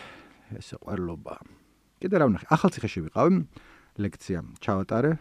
ეს 0.52 0.76
ყვარლობა. 0.76 1.63
კიდე 2.04 2.16
რა 2.20 2.26
ვნახე? 2.28 2.46
ახალციხეში 2.52 3.00
ვიყავი 3.08 3.38
ლექცია. 4.04 4.38
ჩავატარე. 4.61 5.12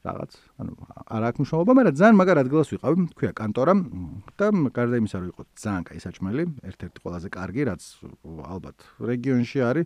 რაღაც, 0.00 0.32
ანუ 0.56 0.72
არ 1.12 1.22
აქვს 1.28 1.38
მნიშვნელობა, 1.44 1.72
მაგრამ 1.76 1.94
ძალიან 2.00 2.16
მაგარ 2.16 2.38
ადგილას 2.40 2.68
ვიყავი, 2.72 2.96
თქვია 3.12 3.32
კანტორა. 3.36 3.72
და 4.40 4.46
გარდა 4.72 4.96
იმისა, 4.96 5.16
რომ 5.20 5.28
იყო 5.28 5.42
ძალიან 5.60 5.82
კაი 5.84 6.00
საჭმელი, 6.00 6.44
ერთ-ერთი 6.64 6.98
ყველაზე 7.04 7.28
კარგი, 7.36 7.62
რაც 7.68 7.82
ალბათ 8.24 8.76
რეგიონში 8.96 9.58
არის, 9.60 9.84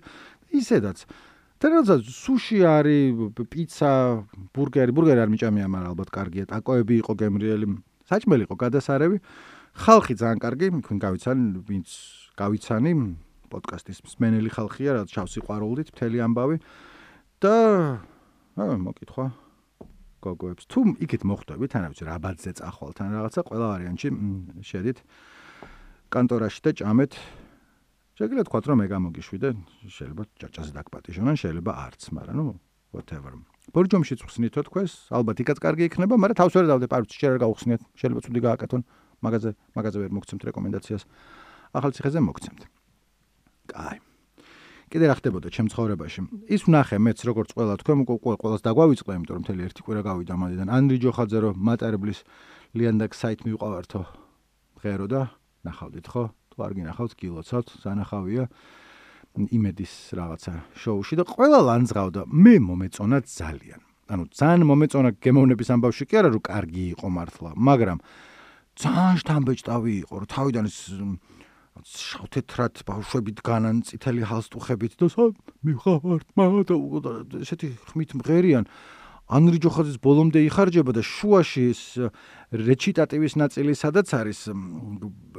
ისედაც. 0.55 0.99
და 1.59 1.67
რაღაცა 1.71 1.97
სუში 2.05 2.59
არის, 2.63 3.03
პიცა, 3.35 3.91
ბურგერი, 4.55 4.93
ბურგერი 4.95 5.21
არ 5.25 5.31
მიჭამია, 5.35 5.67
მაგრამ 5.67 5.91
ალბათ 5.91 6.11
კარგია, 6.15 6.45
ტაკოები 6.47 6.95
იყო 7.03 7.13
გემრიელი, 7.19 7.67
საჭმელი 8.07 8.43
იყო 8.47 8.55
გადასარევი. 8.55 9.17
ხალხი 9.75 10.15
ძალიან 10.15 10.39
კარგი, 10.39 10.67
თქვენ 10.85 10.99
გავიცანი, 11.03 11.45
ვინც 11.67 11.89
გავიცანი, 12.39 12.93
პოდკასტის 13.55 14.03
მსმენელი 14.03 14.51
ხალხია, 14.51 14.91
რაც 14.99 15.09
ჩავ 15.15 15.27
სიყვარულით 15.31 15.95
მთელი 15.95 16.19
ამბავი. 16.27 16.57
და 17.39 17.55
აა 18.59 18.75
მოკითხვა? 18.83 19.27
გოგოებს. 20.25 20.65
თუ 20.71 20.81
იქით 21.05 21.23
მოხვდები 21.29 21.67
თან 21.69 21.93
ვიცი 21.93 22.05
რა 22.09 22.17
ბაძზე 22.25 22.51
წახვალ 22.59 22.93
თან 22.97 23.09
რაღაცა 23.19 23.41
ყველა 23.45 23.67
ვარიანტში 23.73 24.09
შედით. 24.65 24.99
კანტორაში 26.09 26.61
და 26.65 26.71
ჭამეთ. 26.81 27.13
შეგიძლიათ 28.15 28.47
თქვა 28.49 28.61
რომ 28.65 28.79
მე 28.81 28.87
გამოგიშვიდე 28.95 29.49
შეიძლება 29.91 30.23
ჭაჭაზე 30.41 30.73
დაგპატიჟონ 30.79 31.27
ან 31.35 31.37
შეიძლება 31.43 31.73
არც 31.85 32.03
მაგრამ 32.15 32.37
ნუ 32.39 32.47
whatever. 32.95 33.33
ბორჯომში 33.75 34.15
წხსნითო 34.23 34.61
თქვენს 34.71 34.93
ალბათ 35.13 35.37
იქაც 35.43 35.59
კარგი 35.59 35.83
იქნება 35.91 36.15
მაგრამ 36.15 36.39
თავს 36.41 36.53
ვერ 36.57 36.67
დავდე. 36.73 36.87
პარუჩი 36.89 37.17
შეიძლება 37.21 37.43
გაუხსნიათ. 37.45 37.83
შეიძლება 37.99 38.21
ცუდი 38.25 38.41
გააკეთონ. 38.49 38.83
მაგაზე 39.25 39.51
მაგაზე 39.77 39.97
ვერ 39.99 40.11
მოგცემთ 40.15 40.43
რეკომენდაციას. 40.49 41.03
ახალ 41.75 41.91
ციხეზე 41.91 42.21
მოგცემთ 42.23 42.63
კაი. 43.69 43.99
კიდე 44.93 45.05
რა 45.11 45.15
ხდებოდა 45.19 45.49
ჩემ 45.51 45.69
ცხოვრებაში? 45.73 46.21
ის 46.55 46.63
ვნახე 46.71 46.97
მეც 47.03 47.19
როგორც 47.27 47.51
ყველა 47.57 47.75
თქვენ 47.83 47.99
უკვე 48.05 48.35
ყველას 48.39 48.63
დაგვავიწყდა, 48.63 49.13
იმიტომ 49.19 49.35
რომ 49.35 49.43
მთელი 49.43 49.61
ერთი 49.67 49.81
კვირა 49.83 50.03
გავიდა 50.07 50.35
მანდიდან. 50.39 50.69
ანდრი 50.71 50.97
ჯოხაძე 51.03 51.39
რო 51.43 51.51
მატარებლის 51.59 52.21
ლიანდაკ 52.79 53.13
საით 53.17 53.41
მივყავართო. 53.43 54.03
ღერო 54.79 55.07
და 55.11 55.21
ნახავდით 55.67 56.07
ხო? 56.07 56.25
თუ 56.55 56.57
არ 56.63 56.73
გინახავთ, 56.79 57.13
გილოცავთ, 57.19 57.69
სანახავია 57.83 58.45
იმედის 59.35 59.95
რაღაცა 60.15 60.53
შოუში 60.79 61.15
და 61.19 61.25
ყველა 61.27 61.59
ლანძღავდა. 61.67 62.21
მე 62.31 62.55
მომეწონა 62.63 63.19
ძალიან. 63.27 63.81
ანუ 64.05 64.23
ძალიან 64.31 64.63
მომეწონა 64.69 65.11
გემოვნების 65.19 65.69
ამბავში 65.75 66.05
კი 66.07 66.15
არა 66.21 66.29
რომ 66.37 66.43
კარგი 66.45 66.85
იყო 66.95 67.09
მართლა, 67.09 67.51
მაგრამ 67.57 67.99
ძალიან 68.79 69.17
შთამბეჭდავი 69.23 69.93
იყო, 70.05 70.15
რომ 70.23 70.29
თავიდან 70.29 70.65
ის 70.71 70.79
შავთეთრად 71.83 72.85
ბავშვებით 72.87 73.41
განან 73.43 73.83
წითელი 73.83 74.23
ჰალსტუხებით 74.31 74.95
და 74.95 75.09
მიხართ 75.67 76.29
მადა 76.39 77.15
ესეთი 77.43 77.69
ხმით 77.91 78.15
მღერიან. 78.15 78.65
ანრი 79.25 79.59
ჯოხაძის 79.59 79.99
ბოლომდე 80.05 80.45
იხარჯება 80.47 80.93
და 80.95 81.03
შუაში 81.03 81.63
ეს 81.73 81.83
რეჩიტატივის 82.53 83.35
ნაწილი 83.41 83.73
სადაც 83.75 84.09
არის 84.15 84.41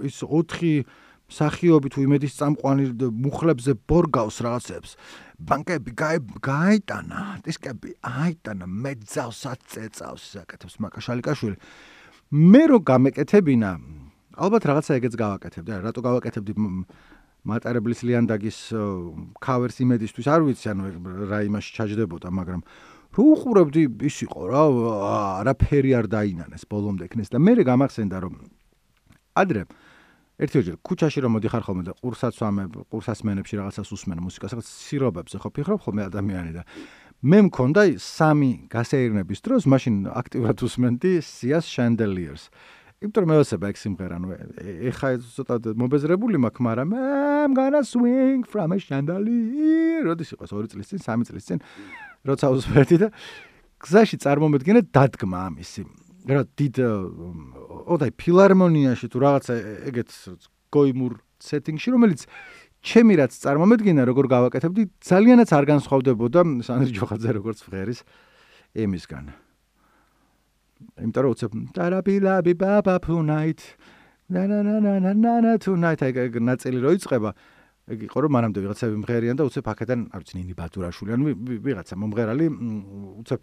ის 0.03 0.17
4 0.25 0.83
სახიობი 1.31 1.89
თუ 1.89 1.99
იმედის 2.05 2.33
წამყვანი 2.37 2.85
მუხლებზე 2.99 3.71
ბორგავს 3.89 4.37
რაღაცებს. 4.45 4.91
ბანკები 5.39 5.91
გაიტანა 6.43 7.21
დისკები 7.45 7.89
აიტანა 8.03 8.65
მეძავსაც 8.65 9.59
წეწავს 9.71 10.23
საკეთებს 10.35 10.75
მაკაშალიკაშვილი. 10.83 11.57
მე 12.29 12.63
რო 12.69 12.77
გამეკეთებინა 12.83 13.71
ალბათ 14.35 14.63
რაღაცა 14.69 14.91
ეგეც 14.99 15.13
გავაკეთებდი. 15.15 15.71
რა 15.71 15.81
რატო 15.89 16.01
გავაკეთებდი 16.05 16.53
მატარებლის 17.45 17.99
ლიანდაგის 18.01 18.57
კავერს 19.37 19.77
იმედისთვის 19.85 20.27
არ 20.33 20.41
ვიცი, 20.49 20.67
ანუ 20.73 20.83
რა 21.29 21.39
იმაში 21.45 21.71
ჩაჯდებოდა, 21.77 22.27
მაგრამ 22.33 22.61
რო 23.15 23.23
უყურებდი 23.31 23.83
ის 24.01 24.17
იყო 24.25 24.41
რა, 24.49 24.63
არაფერი 25.45 25.91
არ 25.95 26.05
დაინანეს 26.09 26.65
ბოლომდე 26.67 27.05
ქნეს 27.13 27.29
და 27.29 27.37
მე 27.39 27.63
გამახსენდა 27.63 28.17
რომ 28.25 28.33
ადრე 29.39 29.63
ერთიოჯერ 30.35 30.75
ქუჩაში 30.83 31.19
რომ 31.23 31.31
მოდიხარ 31.39 31.63
ხოლმე 31.63 31.83
და 31.87 31.93
ყურსაც 31.95 32.35
ვამებ, 32.35 32.71
ყურსას 32.91 33.23
მენებში 33.23 33.55
რაღაცას 33.55 33.87
უსმენ 33.95 34.19
მუსიკას, 34.19 34.51
რაღაც 34.51 34.67
სირობებზე 34.67 35.37
ხო 35.39 35.49
ფიქრობ 35.55 35.79
ხოლმე 35.85 36.11
ადამიანი 36.11 36.51
და 36.59 36.63
მე 37.23 37.39
მქონდა 37.47 37.81
სამი 38.03 38.51
გასეირნების 38.67 39.39
დროს 39.47 39.63
მაშინ 39.71 39.95
აქტიურად 40.11 40.59
უსმენდი 40.59 41.11
სიას 41.23 41.65
შანდელიერს. 41.71 42.43
იმიტომ 43.05 43.21
რომ 43.25 43.29
მეოსება 43.31 43.69
ეგ 43.71 43.77
სიმღერა 43.79 44.17
ნუ 44.21 44.27
ეხა 44.91 45.09
ცოტა 45.21 45.55
მობეზრებული 45.77 46.41
მაქვს 46.41 46.65
მაგრამ 46.65 46.89
I'm 46.97 47.53
gonna 47.53 47.81
swing 47.85 48.41
from 48.43 48.73
a 48.73 48.77
chandelier. 48.81 50.01
როდის 50.09 50.33
იყოს 50.33 50.49
2 50.49 50.71
წლის 50.73 50.87
წინ 50.91 50.99
3 51.05 51.29
წლის 51.29 51.45
წინ 51.45 51.59
როცა 52.25 52.45
უსმენდი 52.49 52.97
და 53.05 53.07
გზაში 53.85 54.17
წარმომედგინე 54.25 54.81
დადგმა 54.89 55.39
ამისი. 55.53 55.85
რა 56.25 56.41
დიდ 56.57 56.75
ოდაი 57.85 58.11
ფილარმონიაში 58.17 59.07
თუ 59.13 59.17
რაღაცა 59.21 59.53
ეგეთ 59.93 60.09
გოიმურ 60.73 61.13
სეტინგში 61.37 61.89
რომელიც 61.93 62.25
ჩემი 62.81 63.13
რაც 63.21 63.37
წარმომედგინა 63.45 64.01
როგორ 64.09 64.25
გავაკეთებდი 64.33 64.81
ძალიანაც 65.05 65.49
არ 65.53 65.65
განსხვავდებოდა 65.69 66.41
სანდრი 66.65 66.91
ჯოხაძე 66.97 67.29
როგორც 67.37 67.61
ფღერის 67.65 68.01
ემისგან 68.73 69.44
იმიტომ 70.75 71.23
რომ 71.23 71.31
უცებ 71.35 71.51
ტარაბილაბი 71.75 72.53
ბაბა 72.59 72.95
ფუნაით. 73.05 73.61
ნანანანანანა 74.35 75.53
თუნაით. 75.63 76.01
ეგ 76.03 76.33
ნაწილი 76.43 76.79
რო 76.83 76.91
იწება 76.99 77.31
ეგ 77.85 77.99
იყო 78.09 78.17
რომ 78.25 78.31
მანამდე 78.35 78.59
ვიღაცები 78.65 78.95
მღერიან 79.05 79.35
და 79.39 79.43
უცებ 79.45 79.65
აქედან 79.71 79.99
არ 80.09 80.19
ვიცი 80.25 80.33
ნინი 80.41 80.53
ბატურაშვილი 80.57 81.11
ანუ 81.15 81.23
ვიღაცა 81.61 81.95
მომღერალი 82.01 82.45
უცებ 83.21 83.41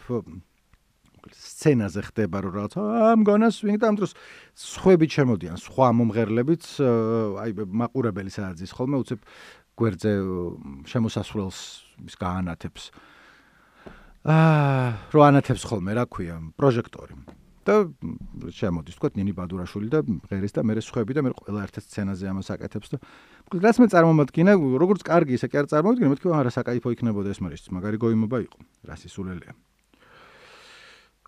სცენაზე 1.31 2.01
ხდება 2.11 2.37
რომ 2.43 2.53
რაღაც 2.59 2.75
ამ 2.77 3.21
gonna 3.23 3.49
swing 3.55 3.79
და 3.79 3.95
ამ 3.95 3.97
დროს. 4.03 4.13
სხვები 4.59 5.07
ჩემოდიან 5.07 5.57
სხვა 5.63 5.89
მომღერლებიც 5.95 6.65
აი 7.39 7.51
მაყურებელი 7.63 8.31
სადაც 8.35 8.59
ის 8.67 8.73
ხოლმე 8.75 8.97
უცებ 9.07 9.21
გვერდზე 9.79 10.13
შემოსასვლელს 10.91 11.59
ის 12.11 12.15
გაანათებს. 12.19 12.91
აა 12.91 13.12
რო 14.23 15.21
ანათებს 15.27 15.67
ხოლმე 15.67 15.99
რა 15.99 16.05
ქვია 16.07 16.39
პროჟექტორი. 16.55 17.15
და 17.63 17.87
შემოდის 18.51 18.99
თქვა 18.99 19.09
ნინი 19.15 19.33
ბადურაშვილი 19.39 19.89
და 19.91 20.03
ღერის 20.03 20.55
და 20.55 20.67
მე 20.67 20.83
სხვები 20.83 21.15
და 21.15 21.23
მე 21.23 21.31
ყველა 21.31 21.61
ერთ 21.63 21.77
სცენაზე 21.79 22.27
ამას 22.35 22.51
აკეთებს 22.59 22.89
და 22.91 22.99
რაც 23.55 23.77
მე 23.79 23.87
წარმომადგინა 23.95 24.53
როგორც 24.83 25.07
კარგი 25.07 25.39
ისე 25.39 25.47
კი 25.47 25.63
არ 25.63 25.67
წარმომადგინა 25.71 26.11
მეთქი 26.11 26.27
არა 26.35 26.51
საკაიფო 26.51 26.91
იქნებოდა 26.91 27.31
ეს 27.31 27.39
მარიშ 27.39 27.71
მაგარი 27.71 27.99
გოიმობა 28.03 28.39
იყო 28.51 28.59
რა 28.91 28.95
სისულელია 28.99 29.53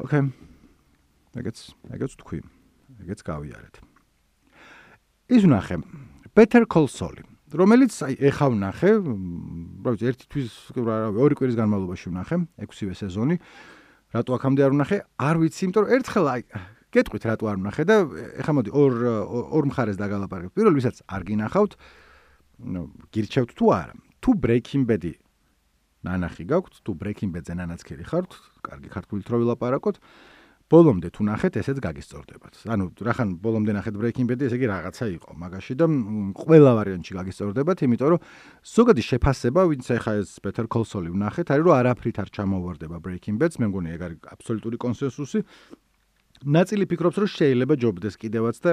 ოკეი. 0.03 0.23
ეგეც 1.39 1.59
ეგეც 1.95 2.13
თქვი 2.19 2.39
ეგეც 3.07 3.21
გავიარეთ. 3.23 3.75
ის 5.39 5.43
ნახე 5.47 5.79
better 6.35 6.67
call 6.67 6.91
saul 6.91 7.15
რომელიც 7.55 7.95
აი 8.05 8.15
ეხა 8.29 8.47
ვნახე, 8.51 8.91
რა 9.85 9.91
ვიცი, 9.95 10.05
ერთი 10.11 10.25
თვის 10.31 10.53
რა 10.75 10.97
ორი 11.15 11.35
კვირის 11.39 11.57
განმავლობაში 11.59 12.07
ვნახე, 12.11 12.37
6-ვე 12.67 12.95
სეზონი. 12.99 13.37
რატო 14.15 14.31
აქამდე 14.35 14.61
არ 14.67 14.73
ვნახე? 14.75 14.99
არ 15.19 15.37
ვიცი, 15.43 15.61
იმიტომ 15.65 15.83
რომ 15.85 15.93
ერთხელ 15.95 16.27
აი 16.35 16.43
გეტყვით 16.95 17.25
რატო 17.27 17.45
არ 17.51 17.59
ვნახე 17.59 17.83
და 17.87 17.95
ეხა 18.43 18.53
მოდი 18.55 18.71
ორ 18.71 18.93
ორ 19.55 19.65
მხარეს 19.71 19.99
დაგალაპარაკებ. 19.99 20.55
პირველ 20.55 20.75
ვისაც 20.79 21.03
არ 21.11 21.23
გინახავთ, 21.27 21.73
ნუ 22.75 22.83
გირჩევთ 23.11 23.51
თუ 23.59 23.65
არა. 23.75 23.95
თუ 24.23 24.31
Breaking 24.39 24.85
Bad-ი 24.87 25.15
ნანახი 26.07 26.45
გაქვთ, 26.47 26.75
თუ 26.87 26.91
Breaking 26.95 27.31
Bad-ზე 27.35 27.55
ნანაცქერი 27.59 28.05
ხართ, 28.07 28.31
კარგი 28.63 28.89
ქართული 28.95 29.23
თრო 29.27 29.43
ვილაპარაკოთ. 29.43 29.99
ბოლომდე 30.73 31.09
თუ 31.13 31.23
ნახეთ, 31.29 31.57
ესეც 31.61 31.79
გაგისწორდებათ. 31.85 32.55
ანუ 32.73 32.85
რახან 32.97 33.29
ბოლომდე 33.37 33.73
ნახეთ 33.77 33.95
Breaking 34.01 34.27
Bad-ი, 34.29 34.49
ესე 34.49 34.57
იგი 34.57 34.67
რაღაცა 34.73 35.05
იყო 35.13 35.31
მაგაში 35.37 35.75
და 35.77 35.87
ყველა 36.41 36.73
ვარიანტში 36.79 37.13
გაგისწორდებათ, 37.21 37.79
იმიტომ 37.85 38.09
რომ 38.17 38.21
ზოგადი 38.65 39.03
შეფასება, 39.05 39.61
ვინც 39.69 39.85
ახლა 39.93 40.13
ეს 40.25 40.31
Better 40.41 40.65
Call 40.65 40.89
Saul-ი 40.89 41.13
ვნახეთ, 41.13 41.53
არის 41.53 41.65
რომ 41.69 41.75
არაფრით 41.85 42.17
არ 42.25 42.29
ჩამოვარდება 42.33 42.97
Breaking 43.05 43.37
Bad-ს, 43.37 43.61
მე 43.61 43.67
მგონი 43.69 43.89
ეგ 43.93 44.01
არის 44.09 44.19
აბსოლუტური 44.35 44.77
კონსენსუსი. 44.81 45.45
ნაწილი 46.45 46.85
ფიქრობს, 46.89 47.17
რომ 47.21 47.29
შეიძლება 47.31 47.75
ჯობდეს 47.79 48.15
კიდევაც 48.21 48.57
და 48.65 48.73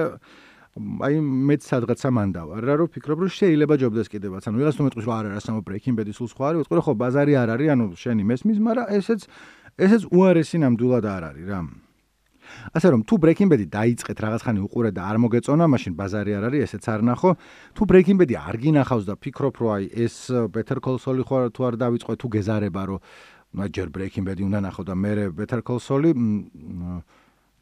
აი 0.72 1.20
მეც 1.20 1.66
სადღაცა 1.68 2.08
მანდავარ 2.16 2.64
რა 2.64 2.74
რომ 2.80 2.88
ფიქრობ 2.96 3.18
რომ 3.22 3.30
შეიძლება 3.36 3.76
ჯობდეს 3.76 4.08
კიდევაც 4.08 4.48
ანუ 4.48 4.56
ვიღაც 4.56 4.74
თუ 4.80 4.84
მეტყვის 4.88 5.04
რომ 5.04 5.16
არ 5.20 5.26
არის 5.36 5.44
სამო 5.44 5.60
ბრეიქინგ 5.68 5.94
ბედი 6.00 6.12
სულ 6.16 6.28
სხვა 6.32 6.44
არის 6.48 6.58
ვიტყვი 6.64 6.80
ხო 6.86 6.92
ბაზარი 6.96 7.32
არ 7.36 7.48
არის 7.52 7.68
ანუ 7.76 7.84
შენი 7.92 8.24
მესმის 8.24 8.58
მაგრამ 8.64 8.86
ესეც 8.96 9.20
ესეც 9.78 10.02
უარესი 10.12 10.60
ნამდვილად 10.62 11.06
არ 11.06 11.22
არის 11.32 11.46
რა. 11.48 11.60
ასე 12.76 12.88
რომ 12.92 13.00
თუ 13.08 13.14
ბრეიქინგ 13.22 13.48
ბედი 13.52 13.66
დაიწყეთ 13.72 14.18
რაღაც 14.20 14.40
ხანი 14.44 14.60
უყურე 14.66 14.90
და 14.92 15.02
არ 15.08 15.16
მოგეწონა 15.24 15.64
მაშინ 15.72 15.92
ბაზარი 15.96 16.32
არ 16.36 16.44
არის 16.52 16.60
ესეც 16.68 16.84
არ 16.92 17.00
ნახო. 17.08 17.30
თუ 17.72 17.82
ბრეიქინგ 17.88 18.18
ბედი 18.20 18.34
არ 18.36 18.56
გინახავს 18.60 19.04
და 19.08 19.14
ფიქრობ 19.16 19.54
რომ 19.56 19.70
აი 19.72 19.84
ეს 20.04 20.14
better 20.52 20.78
call 20.84 21.00
saul-ი 21.00 21.24
ხო 21.24 21.48
თუ 21.54 21.60
არ 21.68 21.74
დავიწყო 21.80 22.12
თუ 22.20 22.26
გეზარება 22.36 22.82
რომ 22.92 23.00
ნაჯერ 23.56 23.88
ბრეიქინგ 23.88 24.24
ბედი 24.28 24.42
უნდა 24.48 24.60
ნახო 24.68 24.82
და 24.84 24.94
მე 24.96 25.12
better 25.32 25.60
call 25.64 25.80
saul-ი 25.80 26.12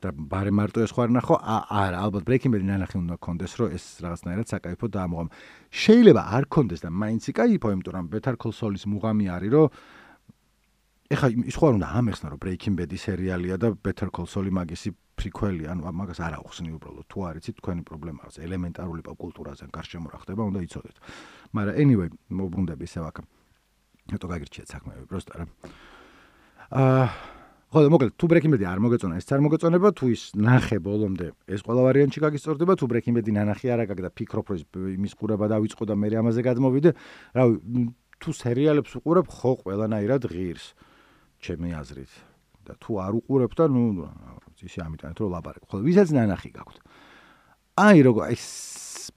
და 0.00 0.12
ბარე 0.16 0.48
მარტო 0.48 0.80
ეს 0.80 0.92
ხარ 0.96 1.12
ნახო 1.12 1.36
არა 1.44 1.98
ალბათ 2.08 2.24
breaking 2.24 2.52
bad 2.56 2.64
ნანახი 2.64 2.96
უნდა 3.04 3.16
კონდეს 3.20 3.52
რომ 3.60 3.68
ეს 3.76 3.84
რაღაცნაირად 4.00 4.46
საკაიფო 4.48 4.88
დაამოღამ 4.96 5.28
შეიძლება 5.68 6.22
არ 6.36 6.44
კონდეს 6.56 6.80
და 6.84 6.88
მაინც 6.88 7.22
იკაიფო 7.32 7.66
იმიტომ 7.76 7.94
რომ 7.96 8.06
better 8.08 8.34
call 8.40 8.54
saul-ის 8.56 8.88
მუღამი 8.88 9.28
არის 9.28 9.52
რომ 9.52 9.68
ეხა 11.10 11.26
ის 11.50 11.56
ხარ 11.58 11.74
უნდა 11.74 11.88
ამეხსნა 11.98 12.28
რომ 12.30 12.38
breaking 12.38 12.76
bad-ი 12.78 12.98
სერიალია 13.02 13.56
და 13.58 13.74
better 13.74 14.14
call 14.14 14.30
saul-ი 14.30 14.52
მაგისი 14.54 14.94
პრიკველი 15.18 15.66
ანუ 15.66 15.82
მაგას 15.90 16.20
არ 16.22 16.38
აუხსნი 16.38 16.70
უბრალოდ. 16.78 17.06
თუ 17.10 17.18
არიცით 17.26 17.56
თქვენი 17.58 17.82
პრობლემაა 17.82 18.30
ელემენტარული 18.46 19.02
პოპ 19.02 19.18
კულტურაზე 19.18 19.66
გარშემო 19.74 20.06
რა 20.06 20.18
ხდება 20.22 20.42
უნდა 20.46 20.60
იცოდეთ. 20.70 20.96
მაგრამ 21.50 21.74
anyway 21.82 22.08
მოbrunდები 22.30 22.86
ისევ 22.86 23.04
აქ. 23.10 23.16
ნეტო 24.14 24.26
გაგირჩიეთ 24.30 24.68
საქმეები 24.70 25.04
პროსტა 25.10 25.34
რა. 25.34 25.44
აა 26.78 27.06
ხო, 27.70 27.78
მოკლედ, 27.86 28.14
თუ 28.18 28.26
Breaking 28.30 28.50
Bad-ი 28.54 28.66
არ 28.66 28.78
მოგეწონა, 28.82 29.14
ეს 29.18 29.30
არ 29.30 29.42
მოგეწონება, 29.46 29.88
თუ 29.94 30.04
ის 30.10 30.22
ნახე 30.34 30.78
ბოლომდე, 30.82 31.26
ეს 31.54 31.62
ყველა 31.62 31.82
ვარიანტი 31.86 32.18
გაგისწორდება, 32.18 32.74
თუ 32.74 32.86
Breaking 32.90 33.14
Bad-ი 33.14 33.30
ნანახი 33.30 33.70
არა 33.70 33.84
გაგ 33.94 33.98
და 34.06 34.10
ფიქრობ, 34.10 34.46
რომ 34.50 34.90
იმის 34.98 35.14
ყურება 35.14 35.46
დავიწყო 35.54 35.86
და 35.86 35.94
მე 35.94 36.08
ამაზე 36.18 36.40
გადმოვიდე, 36.50 36.90
რა 37.38 37.44
თუ 38.18 38.30
სერიალებს 38.34 38.90
უყურებ, 38.98 39.26
ხო, 39.30 39.50
ყველანაირად 39.62 40.22
ღირს, 40.26 40.66
ჩემი 41.40 41.70
აზრით. 41.80 42.12
და 42.70 42.76
თუ 42.76 42.92
არ 43.00 43.12
უყურებ 43.18 43.52
და 43.56 43.64
ნუ 43.73 43.82
ისე 44.61 44.80
ამიტომ 44.85 45.16
რომ 45.16 45.30
ლაპარაკ. 45.32 45.62
ხო, 45.66 45.76
ვისაც 45.80 46.09
ნანახი 46.12 46.50
გაქვთ. 46.54 46.76
აი 47.80 47.99
როგორ 48.04 48.25
ეს 48.37 48.44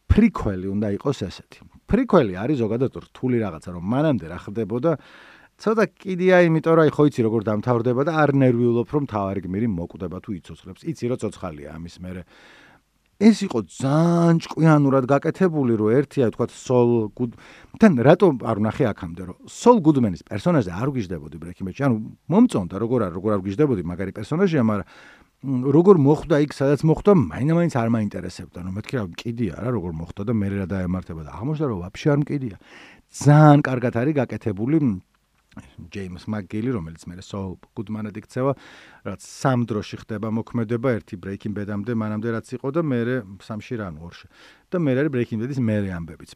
პრიკველი 0.07 0.67
უნდა 0.71 0.87
იყოს 0.97 1.17
ესეთი. 1.27 1.59
პრიკველი 1.89 2.33
არის 2.39 2.57
ზოგადად 2.63 2.91
რთული 3.03 3.37
რაღაცა, 3.43 3.69
რომ 3.75 3.83
მანამდე 3.83 4.25
რა 4.31 4.39
ხდებოდა 4.47 4.91
ცოტა 5.59 5.85
კიდია, 5.99 6.35
იმიტომ 6.47 6.73
რომ 6.73 6.83
აი 6.87 6.91
ხო 6.95 7.03
იცი 7.11 7.21
როგორ 7.27 7.41
დამთავრდება 7.49 8.01
და 8.07 8.13
არ 8.23 8.29
ნერვიულობ 8.41 8.87
რომ 8.89 9.03
თავარი 9.11 9.41
გმირი 9.45 9.67
მოკვდება 9.69 10.17
თუ 10.23 10.29
იცოცხლებს. 10.39 10.81
იცი 10.87 11.05
რომ 11.11 11.17
ცოცხალია 11.21 11.69
ამის 11.77 11.95
მერე. 12.01 12.21
ეს 13.21 13.37
იყო 13.45 13.59
ძალიან 13.69 14.35
ჭკვიანურად 14.41 15.05
გაკეთებული, 15.05 15.73
რომ 15.77 15.89
ერთი 15.93 16.19
აი 16.25 16.31
თქვა 16.33 16.45
სოლ 16.49 16.89
გუდ 17.13 17.31
თან 17.77 17.93
რატო 18.01 18.27
არ 18.41 18.57
ვნახე 18.57 18.85
აქამდე 18.89 19.21
რომ 19.29 19.37
სოლ 19.45 19.77
გუდმენის 19.85 20.21
პერსონაჟზე 20.25 20.71
არ 20.73 20.87
ვგიჟდებოდი 20.89 21.37
ბრექიმეჩი. 21.43 21.81
ანუ 21.85 21.95
მომწონდა 22.33 22.75
როგორ 22.83 22.99
არ 23.05 23.11
როგორ 23.13 23.29
არ 23.37 23.41
ვგიჟდებოდი 23.45 23.81
მაგარი 23.85 24.11
პერსონაჟია, 24.17 24.61
მაგრამ 24.65 24.87
როგორ 25.43 25.95
მოხდა 25.99 26.35
იქ 26.39 26.51
სადაც 26.55 26.81
მოხდა, 26.87 27.11
მაინც 27.13 27.73
არ 27.75 27.89
მაინტერესებდა. 27.91 28.59
ნუ 28.63 28.71
მეთქი 28.79 28.93
რა 28.97 29.03
კიდია 29.11 29.53
რა 29.59 29.69
როგორ 29.75 29.91
მოხდა 29.91 30.21
და 30.23 30.33
მე 30.33 30.47
რა 30.55 30.67
დაემართება 30.71 31.21
და 31.27 31.31
აღმოჩნდა 31.35 31.67
რომ 31.67 31.79
ვაფშე 31.83 32.07
არ 32.13 32.19
მკიდია. 32.23 32.55
ძალიან 33.13 33.59
კარგად 33.61 33.93
არის 33.93 34.13
გაკეთებული 34.23 34.77
ჯეიმს 35.93 36.25
მაგგილი, 36.29 36.69
რომელიც 36.73 37.03
მე 37.09 37.21
სოლ 37.21 37.57
გუდმანად 37.77 38.15
იქცევა, 38.17 38.51
რაც 39.05 39.21
სამ 39.21 39.65
დროში 39.69 39.97
ხდება 40.01 40.27
მოქმედება, 40.33 40.87
ერთი 40.97 41.15
ბრეიქინგ 41.21 41.53
ბედამდე, 41.57 41.91
მანამდე 41.93 42.27
რაც 42.33 42.47
იყო 42.57 42.67
და 42.73 42.81
მე 42.81 42.99
სამში 43.43 43.73
რან 43.77 43.95
ორში. 44.01 44.27
და 44.73 44.77
მე 44.81 44.91
არის 44.97 45.11
ბრეიქინგ 45.13 45.39
ბედის 45.45 45.59
მე 45.61 45.75
ამბებიც. 45.93 46.31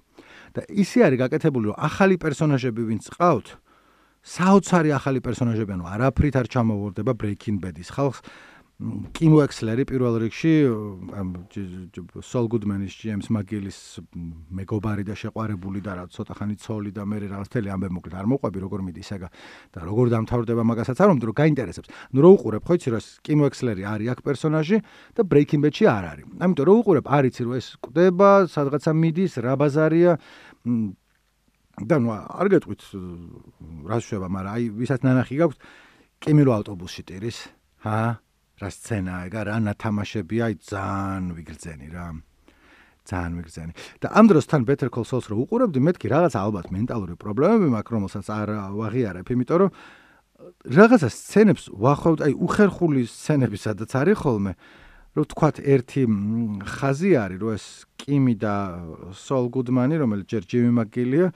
და 0.53 0.62
ისე 0.69 1.00
არის 1.09 1.17
გაკეთებული, 1.17 1.65
რომ 1.74 1.77
ახალი 1.81 2.15
პერსონაჟები 2.21 2.81
ვინც 2.85 3.05
ყავთ, 3.18 3.48
საოცარი 4.27 4.92
ახალი 4.92 5.20
პერსონაჟები, 5.24 5.72
ანუ 5.77 5.85
არაფრით 5.87 6.35
არ 6.35 6.48
ჩამოვორდება 6.51 7.11
ბრეიქინგ 7.15 7.57
ბედის 7.63 7.89
ხალხს. 7.96 8.20
კიმ 8.77 9.33
უექსლერი 9.33 9.87
პირველ 9.90 10.20
რიგში 10.22 10.51
სოლ 12.22 12.46
გუდმენის 12.53 12.94
ჯეიმს 12.94 13.29
მაგილის 13.33 13.77
მეგობარი 14.53 15.01
და 15.07 15.16
შეყვარებული 15.18 15.81
და 15.81 15.96
რა 15.98 16.03
ცოტა 16.13 16.37
ხანი 16.37 16.57
ცოლი 16.61 16.94
და 16.94 17.01
მე 17.09 17.18
რაღაც 17.25 17.50
თელი 17.57 17.74
ამბე 17.74 17.90
მოკლედ 17.98 18.18
არ 18.22 18.29
მოყვები 18.29 18.61
როგორ 18.61 18.83
მიდის 18.85 19.09
ეგა 19.18 19.29
და 19.74 19.79
როგორ 19.81 20.11
დამთავრდება 20.13 20.61
მაგასაც 20.61 21.01
არ 21.01 21.09
მომდრო 21.09 21.33
გაინტერესებს. 21.42 21.90
ნუ 22.13 22.20
რო 22.22 22.29
უყურებ 22.37 22.63
ხო 22.70 22.74
იცი 22.77 22.90
რომ 22.94 23.01
კიმ 23.25 23.40
უექსლერი 23.42 23.83
არის 23.98 24.07
აქ 24.13 24.20
პერსონაჟი 24.29 24.77
და 25.18 25.22
ბრეიქინგ 25.25 25.61
ბედში 25.66 25.85
არ 25.90 26.05
არის. 26.13 26.25
ამიტომ 26.37 26.66
რო 26.70 26.74
უყურებ 26.77 27.05
არ 27.18 27.24
იცი 27.33 27.42
რომ 27.50 27.53
ეს 27.57 27.68
კვდება 27.81 28.29
სადღაცა 28.46 28.92
მიდის 28.94 29.33
რა 29.42 29.53
ბაზარია 29.57 30.11
და 31.81 31.96
ნუ 31.98 32.09
არ 32.13 32.48
გეტყვით 32.53 32.81
რა 33.90 33.98
შევა 34.05 34.29
მაგრამ 34.29 34.53
აი 34.53 34.63
ვისაც 34.70 35.01
ნანახი 35.01 35.33
გაქვს 35.42 35.57
კიმილო 36.22 36.51
ავტობუსში 36.61 37.01
ტირის 37.09 37.37
ჰა 37.81 38.22
რა 38.57 38.70
სცენაა 38.74 39.22
ეგა 39.29 39.41
რა 39.48 39.55
ნათამაშებია 39.67 40.46
ძალიან 40.57 41.24
ვიგრძენი 41.37 41.87
რა. 41.93 42.07
ძალიან 43.07 43.33
ვიგრძენი. 43.39 43.74
და 44.01 44.07
ამ 44.11 44.25
დროს 44.27 44.46
თან 44.50 44.61
better 44.65 44.89
call 44.89 45.05
saul-ს 45.05 45.29
რო 45.29 45.46
უყურებდი 45.46 45.79
მეთქი 45.79 46.07
რაღაც 46.09 46.33
ალბათ 46.35 46.67
მენტალური 46.74 47.15
პრობლემები 47.22 47.67
მაქვს 47.72 47.93
რომელსაც 47.96 48.25
არ 48.27 48.48
ვაღიარებ 48.75 49.27
იმიტომ 49.31 49.57
რომ 49.61 49.72
რაღაცა 50.77 51.09
სცენებს 51.09 51.63
ვახვევთ 51.72 52.20
აი 52.25 52.33
უხერხული 52.33 53.01
სცენები 53.05 53.57
სადაც 53.57 53.91
არის 53.93 54.17
ხოლმე. 54.22 54.53
რო 55.17 55.24
თქვათ 55.33 55.57
ერთი 55.65 56.01
ხაზი 56.61 57.11
არის 57.17 57.39
რომ 57.41 57.51
ეს 57.57 57.65
კიმი 57.98 58.35
და 58.37 58.55
სოლ 59.17 59.50
გუდმანი 59.50 59.96
რომელიც 59.98 60.27
ჯერ 60.29 60.43
ჯიმი 60.46 60.72
მაგილია 60.77 61.27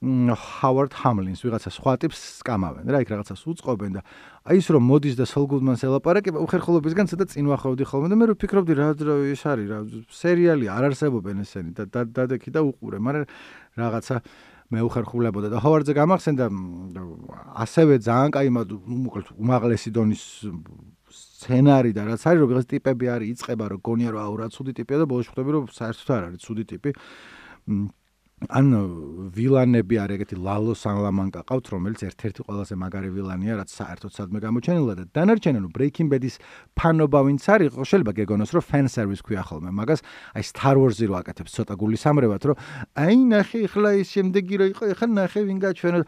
ჰავარდ 0.00 0.94
ჰამლინს 0.96 1.42
ვიღაცა 1.44 1.70
სხვა 1.76 1.92
ტიპს 2.00 2.20
სკამავენ 2.40 2.88
რა 2.88 3.00
იქ 3.04 3.10
რაღაცას 3.12 3.42
უწყობენ 3.52 3.98
და 3.98 4.02
აი 4.48 4.56
ის 4.56 4.68
რომ 4.72 4.86
მოდის 4.88 5.16
და 5.20 5.26
სოლ 5.28 5.44
გუდმანს 5.52 5.84
ელაპარაკება 5.84 6.40
უხერხულობისგან 6.40 7.10
ცოტა 7.12 7.26
წინ 7.28 7.50
ვახავდი 7.52 7.84
ხოლმე 7.84 8.08
და 8.08 8.16
მე 8.16 8.24
რო 8.32 8.34
ფიქრობდი 8.40 8.72
რა 8.80 8.86
ის 9.28 9.44
არის 9.44 9.68
რა 9.68 9.80
სერიალი 10.08 10.72
არ 10.72 10.88
არსებობენ 10.88 11.44
ესენი 11.44 11.76
და 11.76 11.84
დადექი 12.16 12.48
და 12.48 12.64
უყურე 12.64 12.96
მაგრამ 12.96 13.28
რაღაცა 13.76 14.16
მე 14.72 14.80
უხერხულებოდა 14.88 15.48
და 15.52 15.58
ჰავარდზე 15.60 15.92
გამახსენდა 16.00 16.44
ასევე 17.60 18.00
ძალიან 18.00 18.30
კაი 18.32 18.48
მოკლედ 18.56 19.36
უმაღლესი 19.36 19.90
დონის 19.92 20.24
სცენარი 21.12 21.92
და 21.92 22.08
რაც 22.08 22.24
არის 22.24 22.40
რომ 22.40 22.48
ვიღაც 22.48 22.66
ტიპები 22.72 23.04
არის 23.10 23.28
იწება 23.36 23.66
რომ 23.68 23.80
გონია 23.84 24.10
რომ 24.14 24.22
აუ 24.24 24.34
რა 24.40 24.46
ცუდი 24.54 24.72
ტიპია 24.78 25.02
და 25.02 25.06
ბოლოს 25.10 25.28
ხვდები 25.28 25.50
რომ 25.58 25.64
საერთოდ 25.74 26.08
არ 26.16 26.22
არის 26.30 26.40
ცუდი 26.46 26.64
ტიპი 26.70 26.90
ან 28.48 28.72
ვილანები 29.36 29.98
არის 30.00 30.16
ეგეთი 30.16 30.36
ლალო 30.40 30.72
სანლამანკა 30.72 31.42
ყავთ 31.44 31.66
რომელიც 31.74 32.00
ერთ-ერთი 32.08 32.44
ყველაზე 32.48 32.74
მაგარი 32.80 33.10
ვილანია 33.12 33.58
რაც 33.60 33.68
საერთოდ 33.68 34.12
სადმე 34.16 34.40
გამოჩენილა 34.40 34.94
და 34.96 35.04
დანარჩენი 35.12 35.60
ნუ 35.60 35.68
ბრეიქინგ 35.76 36.08
ბედის 36.08 36.40
ფანობა 36.72 37.20
ვინც 37.28 37.44
არის 37.52 37.76
შეიძლება 37.76 38.12
გეგონოს 38.16 38.50
რომ 38.56 38.64
ფენ 38.64 38.86
სერვის 38.88 39.20
ქვია 39.20 39.44
ხოლმე. 39.44 39.70
მაგას 39.76 40.00
აი 40.32 40.42
სტარ 40.48 40.76
ვორზი 40.80 41.04
რო 41.12 41.14
აკეთებს 41.20 41.52
ცოტა 41.52 41.74
გული 41.76 41.98
სამრევად 42.00 42.42
რომ 42.48 42.56
აი 42.96 43.16
ნახე 43.28 43.60
ხლა 43.68 43.90
ის 44.00 44.08
შემდეგი 44.08 44.54
რო 44.56 44.66
იყო 44.72 44.84
ხა 44.96 45.06
ნახე 45.20 45.40
ვინ 45.44 45.58
გაჩვენა 45.60 46.00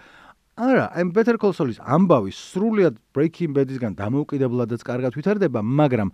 არა 0.57 0.85
აი 0.97 1.05
better 1.17 1.37
call 1.37 1.53
saul-ის 1.57 1.81
ამბავი 1.81 2.33
სრულიად 2.33 2.97
breaking 3.17 3.53
bad-ისგან 3.57 3.93
დამოუკიდებლადაც 3.97 4.81
კარგად 4.85 5.17
ვითარდება 5.17 5.61
მაგრამ 5.65 6.13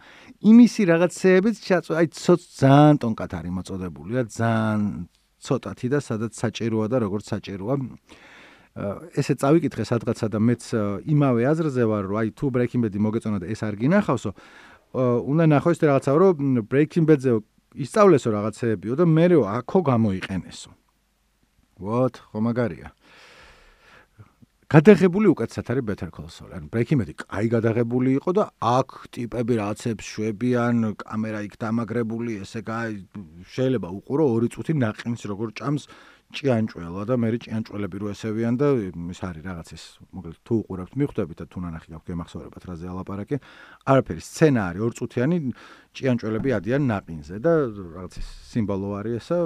იმისი 0.51 0.83
რაღაცეებით 0.95 1.57
აი 1.95 2.07
ცოტ 2.15 2.41
ძალიან 2.59 3.03
ტონკად 3.03 3.35
არის 3.35 3.53
მოწოდებული 3.59 4.15
რა 4.15 4.25
ძალიან 4.31 5.11
ცოტათი 5.43 5.89
და 5.93 5.99
სადაც 6.03 6.33
საჭიროა 6.35 6.87
და 6.93 6.97
როგორც 7.05 7.25
საჭიროა. 7.33 7.75
ესე 9.19 9.35
წავიკითხე 9.35 9.85
სადღაცა 9.91 10.27
და 10.31 10.39
მეც 10.39 10.63
იმავე 11.03 11.43
აზრზე 11.51 11.83
ვარ 11.91 12.05
რომ 12.11 12.19
აი 12.23 12.29
თუ 12.39 12.47
breaking 12.55 12.83
bad-ი 12.87 12.99
მოგეწონა 13.03 13.39
და 13.43 13.47
ეს 13.51 13.61
არ 13.67 13.75
გინახავსო. 13.75 14.31
უნდა 15.31 15.45
ნახო 15.51 15.69
ეს 15.75 15.79
რაღაცა 15.83 16.11
რომ 16.15 16.37
breaking 16.71 17.07
bad-ზე 17.09 17.33
ისწავლესო 17.75 18.29
რაღაცეებიო 18.37 18.95
და 18.99 19.05
მეო 19.07 19.41
აქო 19.47 19.79
გამოიყენესო. 19.91 20.71
what 21.79 22.19
ხო 22.19 22.39
მაგარია 22.43 22.91
გადაღებული 24.69 25.31
უკეთესად 25.33 25.71
არის 25.73 25.85
Better 25.89 26.11
Call 26.13 26.29
Saul. 26.29 26.51
ანუ 26.53 26.67
Breaking 26.69 27.01
Bad-ი 27.01 27.15
კაი 27.17 27.49
გადაღებული 27.49 28.11
იყო 28.21 28.31
და 28.37 28.45
აქ 28.61 28.89
ტიპები 29.17 29.55
რაღაცებს 29.65 30.05
შვებიან, 30.13 30.93
კამერა 31.01 31.41
იქ 31.49 31.55
დამაგრებული, 31.57 32.37
ესე 32.45 32.61
კაი 32.69 33.01
შეიძლება 33.49 33.89
უყურო 33.89 34.27
2 34.45 34.51
წუთი 34.53 34.77
ნაყინს 34.77 35.25
როგორ 35.25 35.57
ჭამს 35.57 35.89
ჭიანჭველა 36.37 37.03
და 37.09 37.17
მე 37.17 37.29
ჭიანჭველები 37.49 37.97
რო 37.97 38.13
ესევიან 38.13 38.55
და 38.61 38.69
ის 38.93 39.21
არის 39.25 39.43
რაღაც 39.49 39.69
ის 39.73 39.85
მოკლედ 40.13 40.37
თუ 40.45 40.53
უყურებთ 40.61 40.93
მიხვდებით 41.01 41.39
და 41.41 41.45
თუ 41.49 41.59
ნანახი 41.65 41.89
გაქვთ 41.89 42.07
გემახსოვრებათ 42.13 42.65
რა 42.69 42.75
ზე 42.77 42.87
ალაპარაკი. 42.93 43.37
არაფერი 43.89 44.21
სცენა 44.21 44.61
არის 44.69 44.81
2 44.85 44.93
წუთიანი 45.01 45.37
ჭიანჭველები 45.97 46.51
ადიან 46.61 46.83
ნაყინზე 46.93 47.37
და 47.41 47.53
რაღაც 47.73 48.13
ის 48.21 48.29
სიმბოლო 48.53 48.89
არის 49.01 49.17
ესა 49.25 49.39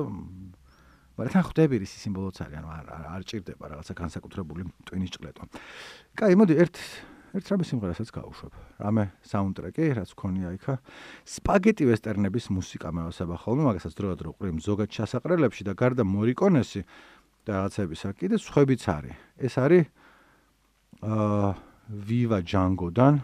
მაგრამ 1.17 1.33
თან 1.33 1.45
ხვდები 1.47 1.77
რის 1.83 1.93
სიმბოლოც 2.03 2.37
არის 2.43 2.57
ანუ 2.61 2.69
არ 2.73 2.87
არ 3.13 3.23
ჭირდება 3.29 3.65
რაღაცა 3.73 3.95
განსაკუთრებული 3.97 4.63
ტვინის 4.89 5.11
ჭყლეტვა. 5.13 5.45
კაი, 6.17 6.35
მოდი 6.41 6.55
ერთ 6.63 6.77
ერთ 7.33 7.47
რამე 7.49 7.65
სიმღერასაც 7.65 8.09
გავუშვებ. 8.13 8.53
რამე 8.85 9.05
საუნდტრეკი, 9.25 9.85
რაც 9.97 10.11
ქონია 10.13 10.49
იქა. 10.53 10.75
სპაგეტი 11.25 11.85
ვესტერნების 11.89 12.53
მუსიკა 12.53 12.89
მეოსება 12.93 13.37
ხოლმე, 13.41 13.63
მაგასაც 13.73 13.93
დროდადრო 13.97 14.21
დრო 14.21 14.31
ყრიმ 14.37 14.59
ზოგად 14.61 14.89
ჩასაყრელებში 14.93 15.63
და 15.65 15.73
გარდა 15.73 16.05
მორიკონესი 16.05 16.85
და 17.49 17.51
რაღაცებისა 17.57 18.09
კიდე 18.21 18.37
სხვებიც 18.37 18.83
არის. 18.85 19.17
ეს 19.41 19.55
არის 19.57 19.85
აა 21.03 21.73
Viva 21.93 22.41
Django-დან 22.41 23.21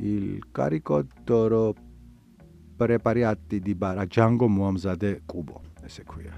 il 0.00 0.40
carico 0.52 1.02
d'oro 1.24 1.74
preparati 2.78 3.60
di 3.60 3.74
bara 3.74 4.04
Django 4.06 4.48
მოამზადე 4.48 5.10
კუბო, 5.26 5.60
ესე 5.86 6.04
ქვია. 6.04 6.34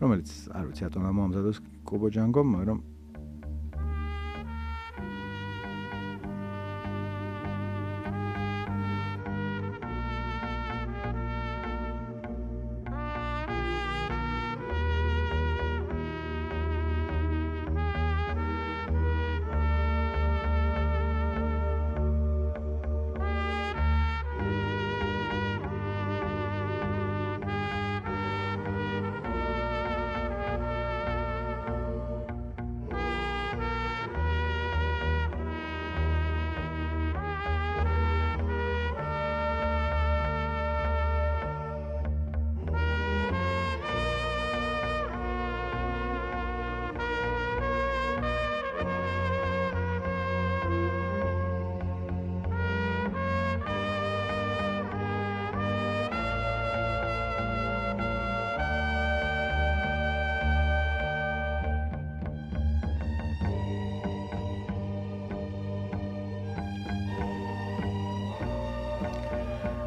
რომელიც 0.00 0.30
არ 0.52 0.64
ვიცი, 0.68 0.82
ატონა 0.88 1.10
მოამზადოს 1.16 1.58
კუბო 1.88 2.08
Django, 2.12 2.44
მაგრამ 2.44 2.78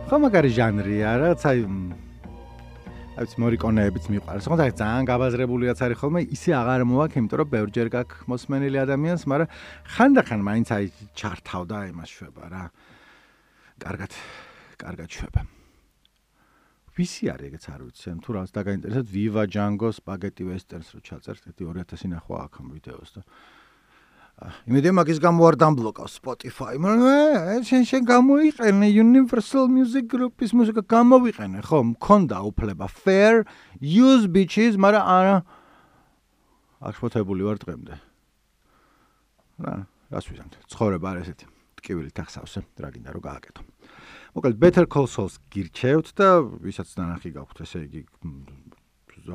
ხო 0.10 0.18
მაგარი 0.18 0.50
ჟანრია 0.50 1.10
რაც 1.22 1.44
აი 1.46 1.60
აი 3.22 3.36
მორიკონეებიც 3.44 4.06
მიყვარს 4.10 4.48
და 4.50 4.66
ძალიან 4.74 5.06
გაბაზრებულიაც 5.06 5.80
არის 5.86 6.00
ხოლმე 6.02 6.22
ისე 6.34 6.56
აღარ 6.58 6.82
მოაქვს 6.90 7.20
იმიტომ 7.20 7.38
რომ 7.38 7.50
ბევრჯერ 7.54 7.88
გაქვს 7.94 8.26
მოსმენილი 8.26 8.78
ადამიანს 8.90 9.24
მაგრამ 9.30 9.54
ხანდახან 9.94 10.42
მაინც 10.50 10.68
აი 10.74 10.86
ჩართავდა 11.14 11.78
იმას 11.94 12.10
შვება 12.10 12.44
რა. 12.50 12.64
კარგად 13.78 14.12
კარგად 14.82 15.10
შვება. 15.14 15.42
ვისი 16.98 17.24
არის 17.30 17.46
ეგეც 17.54 17.66
არ 17.70 17.82
ვიცი 17.86 18.10
თუ 18.26 18.30
რას 18.34 18.50
დაგაინტერესებთ 18.50 19.10
viva 19.14 19.46
django 19.46 19.94
spaghetti 19.94 20.42
westerns 20.42 20.90
რო 20.90 21.06
ჩაწერთ 21.06 21.54
2000 21.54 22.10
ნახვა 22.18 22.38
აქ 22.50 22.54
ამ 22.66 22.68
ვიდეოს 22.74 23.12
და 23.14 23.22
იმედია 24.70 24.94
მაგის 24.96 25.20
გამო 25.20 25.42
არ 25.50 25.56
დამბლოკავს 25.60 26.14
Spotify. 26.20 26.80
მაგრამ 26.80 27.64
შენ 27.68 27.84
შენ 27.90 28.04
გამოიყენე 28.08 28.88
Universal 29.04 29.68
Music 29.68 30.08
Group-ის 30.08 30.56
მუსიკა 30.56 30.84
გამოვიყენე, 30.88 31.60
ხო? 31.68 31.80
მქონდა 31.94 32.38
უფლება 32.48 32.88
fair 32.88 33.44
use 33.84 34.28
bitches, 34.32 34.80
მაგრამ 34.80 35.04
არა 35.04 35.36
აღშფოთებული 36.80 37.42
ვარ 37.44 37.58
დღემდე. 37.60 37.94
რა, 39.60 39.74
რას 40.08 40.26
ვიზამთ? 40.32 40.54
ცხოვრება 40.72 41.08
არის 41.12 41.28
ესეთი. 41.28 41.46
ტკივილი 41.80 42.12
თახსავსე, 42.16 42.60
რა 42.80 42.90
გინდა 42.96 43.12
რომ 43.16 43.24
გააკეთო. 43.24 43.62
მოკლედ 44.36 44.56
Better 44.60 44.86
Call 44.88 45.08
Saul 45.08 45.32
გირჩევთ 45.52 46.08
და 46.16 46.30
ვისაც 46.64 46.96
ნანახი 46.96 47.36
გაქვთ, 47.36 47.58
ესე 47.64 47.80
იგი 47.88 48.02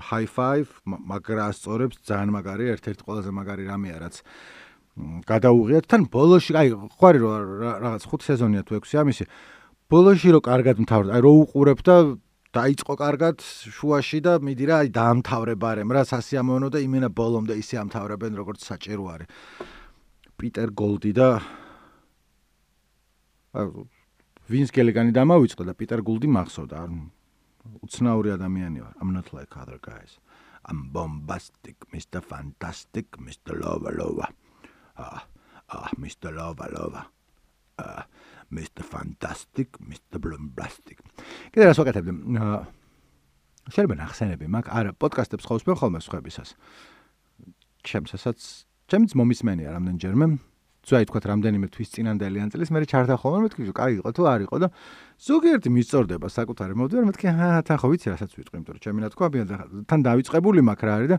high 0.01 0.27
five, 0.27 0.69
მაგრა 0.85 1.53
სწორებს 1.53 2.01
ძალიან 2.09 2.31
მაგარი, 2.35 2.65
ერთ-ერთი 2.75 3.03
ყველაზე 3.05 3.31
მაგარი 3.31 3.63
რამეა, 3.69 3.97
რაც 4.01 4.23
გადაუღიათ. 5.27 5.85
თან 5.91 6.03
ბოლოში 6.11 6.53
აი 6.55 6.69
ხო 6.75 7.05
არის 7.09 7.21
რომ 7.25 7.33
რაღაც 7.85 8.03
5 8.07 8.23
სეზონია 8.29 8.63
თუ 8.63 8.73
6 8.79 9.01
ამისი. 9.03 9.25
ბოლოში 9.91 10.29
რომ 10.35 10.43
კარგად 10.51 10.77
მთავრდა 10.85 11.11
აი 11.15 11.21
რო 11.25 11.33
უყურებ 11.45 11.81
და 11.83 11.97
დაიწყო 12.55 12.95
კარგად 12.95 13.37
შუაში 13.43 14.19
და 14.23 14.33
მიდი 14.39 14.65
რა 14.71 14.77
აი 14.87 14.89
დაამთავრება 14.95 15.69
რემ 15.83 15.91
რა 15.91 16.03
სასიამოვნო 16.07 16.69
და 16.71 16.79
იმენა 16.87 17.09
ბოლომდე 17.11 17.55
ისე 17.59 17.83
ამთავრებენ 17.83 18.33
როგორც 18.39 18.61
საჭირო 18.63 19.05
არის. 19.11 19.29
პიტერ 20.39 20.69
გოლდი 20.75 21.13
და 21.15 21.29
ვინს 24.51 24.71
გელეგანი 24.75 25.15
დამავიწყდა 25.15 25.65
და 25.71 25.75
პიტერ 25.79 26.01
გოლდი 26.07 26.29
მახსოვდა 26.37 26.79
უცნაური 27.87 28.35
ადამიანი 28.35 28.83
ვარ 28.85 28.95
i'm 29.01 29.13
not 29.17 29.31
like 29.33 29.55
other 29.57 29.79
guys 29.79 30.19
i'm 30.69 30.91
bombastic 30.97 31.77
mr 31.95 32.21
fantastic 32.33 33.07
mr 33.27 33.57
lova 33.63 33.95
lova 33.95 34.29
ah, 34.97 35.27
ah, 35.69 35.91
Mr. 35.99 36.31
Lova 36.35 36.67
Lova. 36.71 37.03
Ah, 37.79 38.07
Mr. 38.51 38.83
Fantastic, 38.87 39.79
Mr. 39.83 40.19
Bombastic. 40.23 40.99
კიდე 41.55 41.71
რას 41.71 41.79
ვაკეთებდი? 41.81 42.13
აა 42.39 42.59
შეიძლება 43.73 43.97
ნახსენები, 43.97 44.47
მაგ 44.53 44.67
არა, 44.69 44.93
პოდკასტებს 45.01 45.47
ხავს 45.49 45.65
მე 45.65 45.75
ხოლმე 45.81 46.01
სხვებისას. 46.05 46.53
ჩემსაც, 47.85 48.41
ჩემც 48.93 49.17
მომისმენია 49.17 49.73
რამდენჯერმე. 49.73 50.27
ძაი 50.85 51.09
თქვა 51.09 51.21
რამდენიმე 51.25 51.67
თვის 51.73 51.89
წინანდელი 51.97 52.39
ან 52.45 52.49
წლის 52.53 52.69
მე 52.69 52.85
ჩარდა 52.85 53.17
ხოლმე 53.17 53.49
მეთქი, 53.49 53.73
კაი 53.73 54.05
იყო 54.05 54.11
თუ 54.13 54.23
არ 54.29 54.41
იყო 54.45 54.57
და 54.61 54.69
ზოგიერთი 55.17 55.69
მისწორდება 55.73 56.29
საკუთარი 56.29 56.77
მოდივარ 56.77 57.05
მეთქი, 57.09 57.27
ჰა, 57.33 57.49
თან 57.65 57.77
ხო 57.81 57.89
ვიცი 57.89 58.09
რასაც 58.13 58.31
ვიტყვი, 58.37 58.57
იმიტომ 58.61 58.75
რომ 58.77 58.83
ჩემი 58.85 58.99
რა 59.01 59.09
თქვა, 59.17 59.27
თან 59.89 60.01
დავიწყებული 60.05 60.61
მაგ 60.61 60.81
რა 60.85 60.93
არის 61.01 61.09
და 61.09 61.19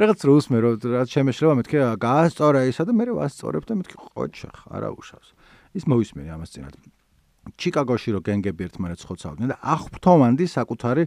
რაღაც 0.00 0.20
როს 0.28 0.46
მე 0.54 0.58
რაც 0.62 1.08
შემეშლება 1.14 1.54
მეთქე 1.60 1.78
გაასწორე 1.98 2.60
ისა 2.70 2.86
და 2.86 2.92
მე 2.94 3.04
ვასწორებ 3.18 3.64
და 3.66 3.74
მეთქი 3.78 3.96
ყოჩა 3.98 4.50
არა 4.70 4.88
უშავს. 4.94 5.28
ის 5.74 5.84
მოისმენი 5.90 6.30
ამას 6.30 6.50
წინათ. 6.54 6.74
ჩიკაგოში 7.58 8.10
რო 8.14 8.20
გენგები 8.24 8.62
ერთმანეთს 8.70 9.04
ხოცავდნენ 9.04 9.48
და 9.52 9.56
აღფრთოვანდი 9.60 10.46
საკუთარი 10.48 11.04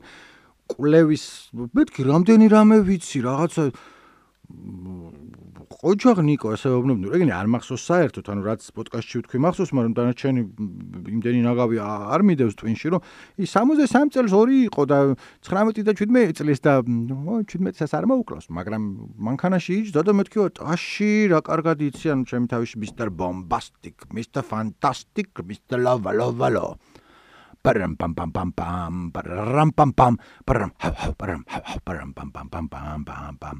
კვლევის 0.67 1.25
მეთქი 1.55 2.01
რამდენი 2.11 2.45
რამე 2.51 2.77
ვიცი 2.85 3.19
რაღაცა 3.23 3.63
ყოჩაღ 5.77 6.21
ნიკო 6.25 6.53
ასე 6.57 6.71
ვუბნებდი 6.73 7.11
რეგინი 7.13 7.33
არ 7.37 7.49
მახსოვს 7.53 7.83
საერთოდ 7.85 8.29
ანუ 8.33 8.41
რაც 8.47 8.63
პოდკასტში 8.73 9.19
ვთქვი 9.21 9.41
მახსოვს 9.45 9.71
მაგრამ 9.77 9.93
დანარჩენი 9.93 10.41
იმდენი 11.13 11.41
ნაგავი 11.45 11.77
არ 11.85 12.21
მიდევს 12.25 12.57
ტვინში 12.57 12.87
რომ 12.97 13.05
ის 13.45 13.53
63 13.53 14.09
წელს 14.17 14.33
ორი 14.33 14.57
იყო 14.73 14.83
და 14.89 14.97
19 15.45 15.85
და 15.85 15.93
17 15.93 16.33
წლის 16.41 16.63
და 16.65 16.73
17 16.81 17.77
წელს 17.77 17.93
არ 17.93 18.09
მოუკლავს 18.09 18.49
მაგრამ 18.57 18.83
მანქანაში 19.29 19.73
იჯდა 19.85 20.01
და 20.01 20.17
მეთქი 20.17 20.49
აში 20.65 21.11
რა 21.29 21.45
კარგად 21.45 21.85
იცი 21.85 22.13
ანუ 22.17 22.25
ჩემი 22.25 22.49
თავში 22.57 22.81
მისტერ 22.81 23.13
ბომბასტიკ 23.13 24.09
მისტერ 24.17 24.49
ფანტასტიკ 24.49 25.45
მისტერ 25.45 25.79
ლავა 25.85 26.11
ლავა 26.17 26.49
ლო. 26.57 26.67
პარამ 27.61 27.93
პამ 27.99 28.13
პამ 28.15 28.31
პამ 28.31 28.49
პამ 28.55 28.95
პარამ 29.11 29.71
პამ 29.75 29.91
პამ 29.97 30.15
პარამ 30.47 30.71
პარამ 31.19 31.41
პარამ 31.85 32.11
პამ 32.15 32.29
პამ 32.31 32.67
პამ 32.71 33.01
პამ 33.03 33.35
პამ. 33.41 33.57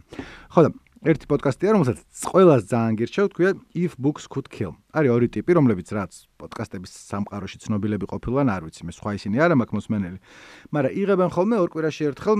ხო 0.54 0.62
და 0.64 0.70
ერთი 1.06 1.28
პოდკასტია, 1.30 1.74
რომელსაც 1.76 2.00
ყველას 2.32 2.64
ძალიან 2.72 2.94
გირჩევ, 2.98 3.26
თქვია 3.34 3.52
If 3.78 3.98
Books 4.02 4.26
Could 4.26 4.50
Kill. 4.50 4.74
არის 4.98 5.12
ორი 5.14 5.28
ტიპი, 5.30 5.52
რომლებიც 5.58 5.88
რაც 5.94 6.12
პოდკასტების 6.42 6.92
სამყაროში 7.12 7.58
ცნობილები 7.62 8.06
ყოფილან, 8.10 8.50
არ 8.50 8.62
ვიცი, 8.66 8.82
მე 8.88 8.94
სხვა 8.98 9.12
ისინი 9.18 9.36
არა 9.38 9.56
მაქვს 9.62 9.76
მოსმენელი. 9.78 10.20
მაგრამ 10.74 10.94
იღებენ 10.98 11.30
ხოლმე 11.38 11.56
ორ 11.62 11.70
კვირაში 11.70 12.04
ერთხელ 12.10 12.38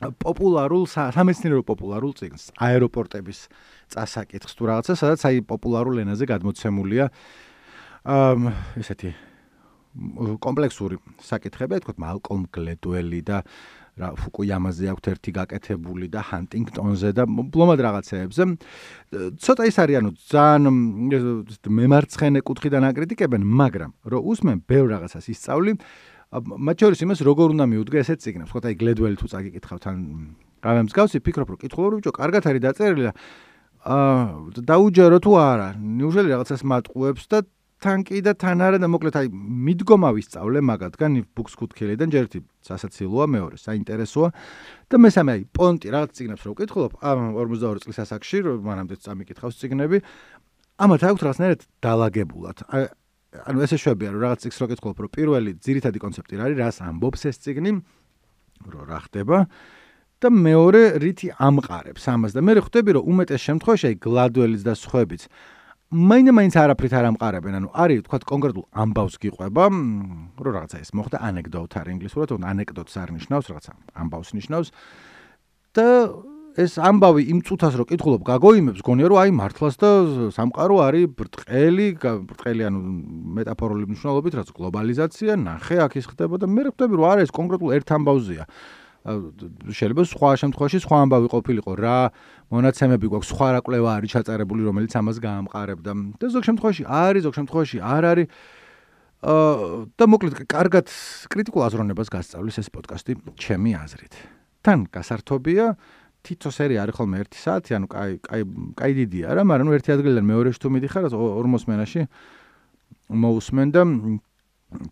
პოპულარულ 0.00 0.84
სამეცნიერო 0.88 1.62
პოპულარულ 1.66 2.12
წიგნს, 2.16 2.44
აეროპორტების 2.56 3.38
წასაკითხს 3.92 4.54
თუ 4.56 4.62
რაღაცა, 4.70 4.92
სადაც 4.96 5.20
აი 5.28 5.44
პოპულარულ 5.44 6.06
ენაზე 6.06 6.24
გადმოცემულია 6.30 7.10
აა 8.06 8.54
ესეთი 8.80 9.10
კომპლექსური 10.40 10.96
საკითხები, 11.18 11.82
თქო, 11.82 11.98
მალკოლმ 11.98 12.46
გლედველი 12.54 13.20
და 13.26 13.42
რა 14.00 14.08
ფუკუიამაზე 14.16 14.84
აქვს 14.92 15.10
ერთი 15.12 15.30
გაკეთებული 15.36 16.06
და 16.08 16.20
ჰანტინგტონზე 16.24 17.10
და 17.16 17.24
ბლომად 17.28 17.80
რაღაცეებზე. 17.86 18.42
ცოტა 19.44 19.62
ის 19.68 19.76
არის 19.84 19.96
ანუ 20.00 20.10
ძალიან 20.32 20.64
მემარცხენე 21.68 22.40
კუთხიდან 22.40 22.82
აკრიტიკებენ, 22.90 23.42
მაგრამ 23.44 23.90
რო 24.08 24.18
უსმენ 24.24 24.58
ბევრ 24.64 24.86
რაღაცას 24.96 25.26
ისწავლი, 25.36 25.72
მათ 26.30 26.76
შორის 26.80 27.00
იმას 27.04 27.20
როგორ 27.26 27.48
უნდა 27.58 27.64
მიუდგე 27.68 27.96
ესეთ 28.00 28.18
ციგნებს, 28.22 28.50
ხო 28.54 28.58
და 28.62 28.66
აი 28.70 28.74
გლედველი 28.80 29.16
თუ 29.18 29.26
წაგიკითხავთ 29.34 29.84
ან 29.90 29.96
გავემსგავსი, 30.62 31.18
ფიქრობ 31.26 31.48
რომ 31.50 31.58
კითხულობ 31.58 31.92
ბიჭო, 31.98 32.12
კარგად 32.14 32.42
არის 32.46 32.62
დაწერილი 32.70 33.04
და 33.10 33.12
აა 33.80 34.60
დაუჯერო 34.60 35.18
თუ 35.24 35.32
არა 35.40 35.68
ნიუშელი 35.80 36.28
რაღაცას 36.36 36.62
მატყუებს 36.68 37.24
და 37.32 37.38
თან 37.80 38.02
კი 38.04 38.20
და 38.20 38.34
თან 38.36 38.60
არა 38.60 38.78
და 38.82 38.88
მოკლედ 38.92 39.16
აი 39.16 39.28
მიდგომა 39.32 40.10
ვისწავლე 40.12 40.60
მაგათგან 40.68 41.14
ბუქს 41.32 41.54
კუთქილიდან 41.56 42.12
ჯერ 42.12 42.26
ერთი 42.28 42.40
სასაცილოა 42.68 43.26
მეორე 43.32 43.56
საინტერესოა. 43.56 44.28
და 44.92 44.96
მესამე 45.00 45.30
აი 45.32 45.42
პონტი 45.48 45.88
რაღაც 45.96 46.10
ციგნებს 46.12 46.44
რო 46.44 46.52
ვკითხულობ 46.52 46.92
ამ 47.00 47.18
42 47.40 47.80
წლის 47.80 47.98
ასაკში 48.04 48.38
მანამდე 48.68 48.94
წამიკითხავს 49.00 49.56
ციგნები 49.64 49.98
ამათ 50.76 51.00
აქვს 51.08 51.22
რაღაცნაირად 51.24 51.60
დაალაგებულად. 51.80 52.56
ანუ 53.48 53.58
ესე 53.64 53.76
შვებია 53.80 54.08
რომ 54.12 54.20
რაღაც 54.28 54.38
ციგს 54.44 54.58
რო 54.60 54.66
კითხულობ 54.76 54.98
რომ 55.00 55.10
პირველი 55.16 55.50
ძირითადი 55.64 55.98
კონცეფტი 56.04 56.34
რა 56.36 56.44
არის 56.50 56.58
რას 56.60 56.76
ამბობს 56.84 57.20
ეს 57.32 57.36
ციგნი 57.40 57.72
რო 58.68 58.80
რა 58.92 58.98
ხდება. 59.08 59.48
და 60.20 60.28
მეორე 60.28 61.00
რითი 61.00 61.32
ამყარებს 61.32 62.04
ამას. 62.12 62.36
და 62.36 62.44
მე 62.44 62.60
ხვდები 62.60 62.90
რომ 62.92 63.06
უმეტეს 63.08 63.40
შემთხვევაში 63.40 63.86
აი 63.88 63.96
გლადველის 64.04 64.62
და 64.68 64.76
სხვაებიც 64.76 65.22
მაინდა 65.90 66.32
მაინც 66.38 66.54
არაფრით 66.54 66.92
არ 66.94 67.06
ამყარებენ, 67.10 67.54
ანუ 67.58 67.68
არის 67.74 68.02
თქვა 68.06 68.18
კონკრეტულ 68.30 68.64
ამბავს 68.78 69.14
გიყვება, 69.18 69.64
რომ 70.38 70.52
რაღაცა 70.54 70.78
ეს 70.86 70.90
მოხდა 70.94 71.18
ანეკდოტ 71.18 71.72
არის 71.82 71.94
ინგლისურად, 71.98 72.28
ანუ 72.30 72.46
ანეკდოტს 72.46 72.94
არ 72.94 73.08
ნიშნავს, 73.18 73.46
რაღაცა 73.50 73.72
ამბავს 73.98 74.30
ნიშნავს. 74.38 74.68
და 75.74 75.86
ეს 76.58 76.72
ამბავი 76.82 77.22
იმ 77.30 77.38
წუთას 77.46 77.74
რო 77.78 77.84
კითხულობ, 77.90 78.22
გაგოიმებს, 78.26 78.82
გონია 78.82 79.06
რომ 79.10 79.18
აი 79.22 79.30
მართლაც 79.34 79.74
და 79.82 79.90
სამყარო 80.34 80.76
არის 80.82 81.06
ბრტყელი, 81.14 81.86
ბრტყელი 82.26 82.62
ანუ 82.70 82.78
მეტაფორული 83.38 83.84
მნიშვნელობით, 83.90 84.32
რაც 84.34 84.48
გლობალიზაცია, 84.50 85.38
ნახე 85.38 85.76
აქ 85.86 85.92
ის 85.98 86.06
ხდება 86.10 86.34
და 86.42 86.46
მე 86.50 86.62
ხვდები 86.70 86.94
რომ 86.98 87.06
არის 87.06 87.30
კონკრეტულ 87.30 87.70
ერთ 87.78 87.88
ამბავზეა. 87.98 88.44
შეიძლება 89.00 90.04
სხვა 90.04 90.30
შემთხვევაში 90.42 90.78
სხვა 90.84 90.96
ამბავი 91.08 91.28
ყოფილიყო 91.32 91.72
რა 91.80 92.12
მონაცემები 92.50 93.06
გვაქვს 93.10 93.30
სხვა 93.30 93.48
რა 93.54 93.60
კვლევა 93.62 93.90
არის 94.00 94.10
ჩაწერებული 94.14 94.62
რომელიც 94.66 94.92
ამას 94.98 95.16
გაამყარებდა. 95.22 95.92
და 96.18 96.26
ზოგ 96.34 96.42
შემთხვევაში 96.50 96.82
არის 96.86 97.22
ზოგ 97.26 97.34
შემთხვევაში 97.38 97.78
არ 97.78 98.04
არის. 98.10 98.26
აა 99.20 99.54
და 100.00 100.04
მოკლედ 100.10 100.34
კარგად 100.48 100.86
კრიტიკულ 101.30 101.62
აზროვნებას 101.68 102.08
გასწავლის 102.10 102.56
ეს 102.58 102.68
პოდკასტი 102.74 103.12
ჩემი 103.38 103.70
აზრით. 103.76 104.14
თან 104.64 104.78
გასართობია 104.92 105.66
თითო 106.24 106.50
სერია 106.52 106.84
არის 106.84 106.94
ხოლმე 106.98 107.16
1 107.24 107.38
საათი 107.40 107.70
ანუ 107.76 107.86
კაი 107.88 108.12
კაი 108.20 108.42
კაი 108.76 108.92
დიდია 108.98 109.28
რა 109.40 109.42
მაგრამ 109.48 109.66
ნუ 109.70 109.76
ერთი 109.78 109.90
ადგილიდან 109.96 110.24
მეორეში 110.28 110.60
თუ 110.60 110.68
მიდიხარ 110.76 111.04
40 111.16 111.64
მენაში 111.70 112.00
მოусმენ 113.24 113.68
და 113.72 113.82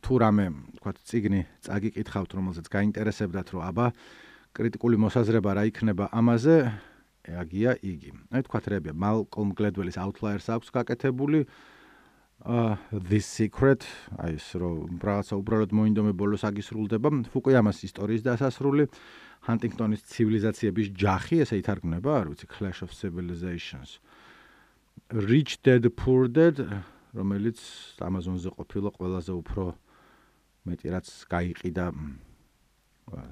თუ 0.03 0.13
რამე 0.25 0.47
თქვა 0.81 0.91
ციგნი 1.05 1.41
წაგიკითხავთ 1.69 2.31
რომელზეც 2.33 2.67
გაინტერესებდათ 2.73 3.49
რომ 3.55 3.63
აბა 3.69 3.87
კრიტიკული 4.57 4.97
მოსაზრება 5.05 5.51
რა 5.53 5.63
იქნება 5.69 6.05
ამაზე 6.17 6.57
აგია 7.43 7.77
იგი. 7.83 8.11
აი 8.33 8.43
თქვა 8.47 8.59
რებია 8.73 8.95
მალკოლმ 8.95 9.51
გლედველის 9.59 9.99
outliers 10.01 10.47
აქვს 10.49 10.69
გაკეთებული. 10.73 11.47
uh 12.47 12.79
this 12.93 13.27
secret 13.27 13.83
აი 14.17 14.39
ეს 14.39 14.55
რომ 14.55 15.03
ბრაცა 15.03 15.35
უბრალოდ 15.43 15.71
მოინდომე 15.75 16.13
ბოლოს 16.15 16.47
აგისრულდება. 16.47 17.09
ფუკუიამას 17.35 17.83
ისტორიის 17.89 18.23
დასასრული. 18.23 18.87
ჰანტინგტონის 19.47 20.03
ცივილიზაციების 20.13 20.87
ჯახი 20.99 21.43
ესე 21.43 21.59
ითარგმნება 21.63 22.11
არ 22.21 22.27
ვიცი 22.31 22.47
clash 22.47 22.81
of 22.83 22.91
civilizations. 22.95 23.99
Rich 25.11 25.63
dead 25.63 25.83
poor 25.95 26.29
dead 26.29 26.63
რომელიც 27.15 27.59
Amazon-ზე 28.03 28.51
ყოფილა 28.55 28.91
ყველაზე 28.99 29.33
უფრო 29.43 29.65
მეტი 30.69 30.87
რაც 30.95 31.07
გაიყიდა 31.33 31.87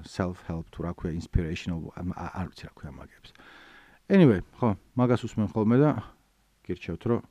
self 0.03 0.41
help 0.49 0.65
თუ 0.73 0.79
რა 0.87 0.91
ქვია 0.97 1.13
inspirational 1.13 1.91
არ 1.95 2.47
ვიცი 2.49 2.63
რა 2.67 2.73
ქვია 2.73 2.91
მაგებს. 2.97 3.29
Anyway, 4.07 4.39
ხო, 4.55 4.79
მაგას 4.95 5.27
უსმენ 5.27 5.51
ხოლმე 5.51 5.77
და 5.83 5.89
გირჩევთ 6.63 7.03
რომ 7.11 7.21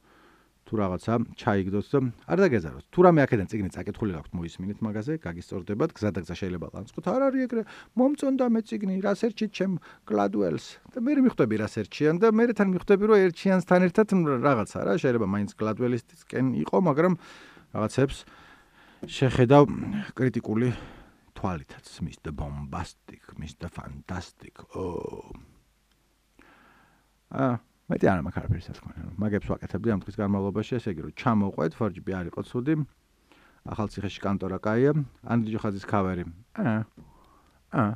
თუ 0.66 0.74
რაღაცა 0.76 1.14
ჩაიგდოთ 1.38 1.86
და 1.88 1.98
არ 2.26 2.38
დაგეზაროთ. 2.42 2.84
თუ 2.90 3.00
რამე 3.06 3.20
აქედან 3.22 3.46
წიგნი 3.48 3.70
წაკითხული 3.70 4.12
გაქვთ, 4.18 4.32
მოისმინეთ 4.34 4.78
მაგაზე, 4.82 5.12
გაგისწორდებათ, 5.22 5.90
გზა 5.94 6.10
და 6.10 6.20
გზა 6.26 6.34
შეიძლება 6.42 6.66
ლანცკოთ. 6.74 7.04
არ 7.06 7.22
არის 7.26 7.40
ეგრე, 7.46 7.62
მომწონდა 7.96 8.44
მე 8.50 8.60
წიგნი, 8.66 8.94
რასერჩით 9.06 9.50
ჩემ 9.56 9.72
გლადუელს. 10.04 10.66
და 10.90 10.98
მე 11.06 11.12
მიხვდები 11.22 11.54
რასერჩიან 11.62 12.16
და 12.18 12.28
მე 12.34 12.44
თან 12.58 12.68
მიხვდები 12.74 13.04
რომ 13.06 13.16
ერჩიანსთან 13.24 13.80
ერთად 13.86 14.06
რაღაცა 14.42 14.78
რა, 14.84 14.92
შეიძლება 14.98 15.26
მაინც 15.30 15.50
გლადუელისკენ 15.54 16.46
იყო, 16.66 16.76
მაგრამ 16.82 17.12
რაღაცებს 17.72 18.18
შეხედავ 19.06 19.62
კრიტიკული 20.18 20.68
თვალითაც, 21.36 21.86
Mr. 22.02 22.34
Bombastic, 22.34 23.22
Mr. 23.38 23.70
Fantastic. 23.70 24.66
Oh. 24.74 25.55
მეტი 27.86 28.06
არ 28.10 28.20
მაქვს 28.26 28.38
არაფერს 28.40 28.68
თქმა 28.76 28.90
უნდა. 28.96 29.14
მაგებს 29.22 29.48
ვაკეთებდი 29.52 29.88
ამ 29.94 30.00
დღის 30.02 30.16
განმავლობაში, 30.16 30.72
ესე 30.80 30.90
იგი 30.96 31.02
რომ 31.06 31.12
ჩამოყვეთ, 31.20 31.72
ფორჯი 31.78 32.02
არ 32.16 32.26
იყო 32.32 32.40
ცუდი. 32.50 32.74
ახალციხეში 33.66 34.20
კანტორა 34.22 34.58
კაია, 34.62 34.92
ანდრი 35.26 35.50
ჯოხაძის 35.54 35.86
ქავერი. 35.90 36.24
აა. 36.54 36.80
აა. 37.74 37.92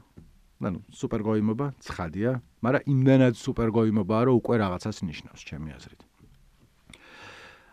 ნუ 0.60 0.78
სუპერ 0.92 1.22
გოიმობა, 1.24 1.66
ცხადია, 1.80 2.30
მაგრამ 2.60 2.82
იმდანაც 2.92 3.34
სუპერ 3.40 3.70
გოიმობაა, 3.72 4.22
რომ 4.28 4.34
უკვე 4.42 4.54
რაღაცას 4.60 4.96
ნიშნავს, 5.08 5.40
ჩემი 5.46 5.70
აზრით. 5.78 6.00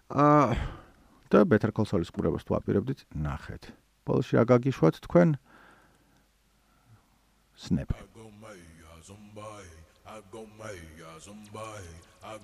აა 0.07 0.55
და 1.27 1.39
Better 1.43 1.71
Call 1.75 1.87
Saul-ის 1.89 2.13
კურებას 2.15 2.47
თუ 2.47 2.55
აპირებდით, 2.55 3.03
ნახეთ. 3.11 3.75
ბოლში 4.07 4.39
რა 4.39 4.43
გაგიშვათ 4.47 5.03
თქვენ? 5.03 5.35
Snap. 7.57 7.91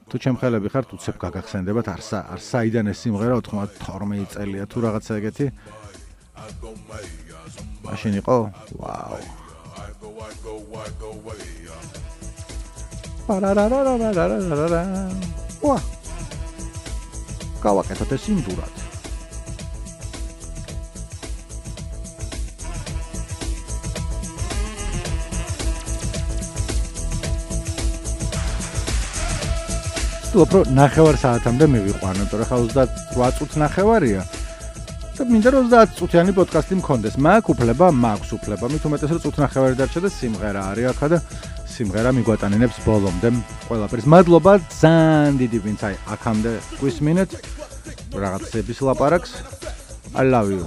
თუ 0.09 0.15
ჩემ 0.23 0.37
ხელები 0.41 0.69
ხართ 0.73 0.89
უცებ 0.95 1.15
გაგახსენდებათ 1.21 1.87
არსა 1.93 2.19
არსაიდან 2.35 2.89
ეს 2.91 2.97
სიმღერა 3.03 3.35
92 3.45 4.25
წელია 4.33 4.65
თუ 4.71 4.77
რაღაცა 4.85 5.11
ეგეთი? 5.19 5.45
მაშინ 7.85 8.13
იყო? 8.21 8.37
ვაუ 8.81 9.21
პარარარარარარარა 13.27 14.81
ვა 15.63 15.77
გავაკეთოთ 17.63 18.11
ეს 18.17 18.25
იმდურად 18.33 18.92
ვცდილობ 30.33 30.53
რომ 30.57 30.69
ნახევარ 30.73 31.17
საათამდე 31.21 31.65
მივიყვანო, 31.69 32.23
თორე 32.25 32.45
ხა 32.49 32.57
28 32.65 33.37
წუთს 33.37 33.55
ნახევარია. 33.61 34.21
და 35.13 35.21
მინდა 35.29 35.49
რომ 35.53 35.65
30 35.69 35.93
წუთიანი 35.93 36.31
პოდკასტი 36.33 36.73
მქონდეს. 36.81 37.21
მაქვს 37.21 37.53
უფლება, 37.53 37.85
მაქვს 37.93 38.29
უფლება. 38.41 38.65
მით 38.65 38.83
უმეტეს 38.89 39.13
რომ 39.13 39.21
წუთ 39.21 39.37
ნახევარი 39.45 39.75
დარჩა 39.77 39.99
და 40.01 40.09
სიმღერა 40.09 40.61
არის 40.73 40.85
ახლა 40.89 41.07
და 41.13 41.17
სიმღერა 41.69 42.09
მიგვატანინებს 42.17 42.77
ბოლომდე 42.81 43.29
ყველაფერს. 43.69 44.05
მადლობა 44.09 44.53
ძალიან 44.81 45.33
დიდი 45.37 45.57
ვინც 45.69 45.79
აი 45.85 45.95
აქამდე 46.17 46.51
გვისმინეთ 46.81 47.29
რაღაცების 48.17 48.77
ლაპარაკს. 48.89 49.31
I 50.17 50.23
love 50.25 50.49
you. 50.49 50.65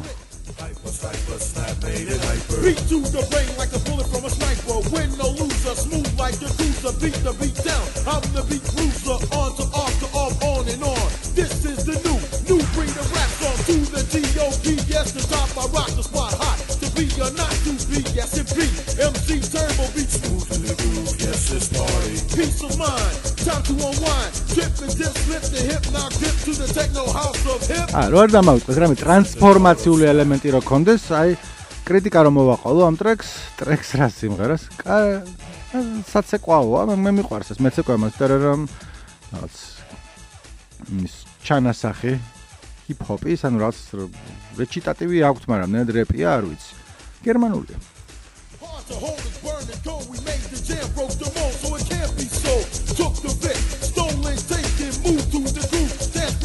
Beat 2.63 2.79
to 2.87 2.99
the 3.03 3.23
brain 3.31 3.51
like 3.59 3.75
a 3.75 3.83
bullet 3.83 4.07
from 4.15 4.23
a 4.23 4.31
sniper. 4.31 4.79
Win 4.95 5.11
loser, 5.19 5.46
smooth 5.46 5.46
like 6.26 6.38
the 6.40 6.50
cruiser. 6.58 6.94
Beat 7.02 7.18
the 7.26 7.34
beat 7.40 7.58
down. 7.64 7.86
I'm 8.06 8.24
the 8.36 8.44
beat 8.50 8.64
cruiser. 8.74 9.18
On 9.38 9.50
to 9.58 9.66
off 9.76 9.94
to 10.02 10.08
off, 10.16 10.34
on 10.44 10.68
and 10.68 10.84
on. 10.84 11.08
This 11.34 11.66
is 11.66 11.86
the 11.88 11.96
new, 12.06 12.18
new 12.50 12.62
breed 12.76 12.96
of 12.98 13.08
rap 13.16 13.32
song 13.40 13.58
to 13.68 13.76
the 13.94 14.02
G.O.D. 14.12 14.66
Yes, 14.92 15.12
the 15.16 15.24
top 15.32 15.50
I 15.58 15.66
rock 15.72 15.92
the 15.96 16.04
spot 16.04 16.34
hot. 16.36 16.58
To 16.82 16.88
be 16.98 17.06
or 17.22 17.32
not 17.38 17.54
to 17.66 17.72
be, 17.90 18.02
yes 18.18 18.36
it 18.38 18.50
be. 18.58 18.66
MC 19.00 19.40
Turbo 19.42 19.86
beat 19.96 20.10
smooth 20.10 20.46
to 20.50 20.58
the 20.66 20.76
groove. 20.82 21.14
Yes, 21.22 21.54
it's 21.54 21.70
party. 21.70 22.18
Peace 22.36 22.60
of 22.66 22.74
mind. 22.78 23.16
Time 23.46 23.64
to 23.70 23.74
unwind. 23.74 24.32
Trip 24.54 24.74
and 24.84 24.94
dip, 24.98 25.14
slip 25.24 25.44
the 25.54 25.62
hip, 25.70 25.84
knock 25.94 26.12
dip 26.20 26.36
to 26.46 26.52
the 26.58 26.68
techno 26.74 27.06
house 27.14 27.42
of 27.48 27.62
hip. 27.68 27.88
Ah, 27.94 28.10
რო 28.12 28.18
არ 28.26 28.30
დამავიწყდეს 28.36 28.78
რამე 28.82 28.96
ტრანსფორმაციული 29.02 30.06
ელემენტი 30.12 30.50
რო 30.56 30.62
კონდეს, 30.66 31.04
აი 31.22 31.30
კრიტიკა 31.88 32.20
რომ 32.28 32.34
მოვაყოლო 32.38 32.82
ამ 32.90 32.96
ტრეკს, 33.02 33.30
ტრეკს 33.62 33.90
რა 34.00 34.08
სიმღერას? 34.14 34.64
საცეკვაოა, 35.73 36.81
მე 36.95 37.11
მიყვარს 37.21 37.53
ეს 37.57 37.61
მეცეკვა 37.65 37.97
მასტერ 38.03 38.31
რომ 38.45 38.61
რაღაც 39.35 39.57
ის 41.07 41.15
ჩანასახი 41.47 42.13
ჰიპ-ჰოპის, 42.87 43.41
ანუ 43.47 43.57
რაღაც 43.63 43.79
რეჩიტატივი 44.63 45.19
აქვს, 45.27 45.45
მაგრამ 45.51 45.71
ნედ 45.75 45.89
რეპია 45.97 46.29
არ 46.39 46.45
ვიცი. 46.51 46.73
გერმანულია. 47.27 47.79
Took 52.97 53.17
the 53.21 53.33
bit, 53.45 53.59
stolen, 53.85 54.39
taken, 54.49 54.89
move 55.05 55.25
to 55.33 55.39
the 55.53 55.61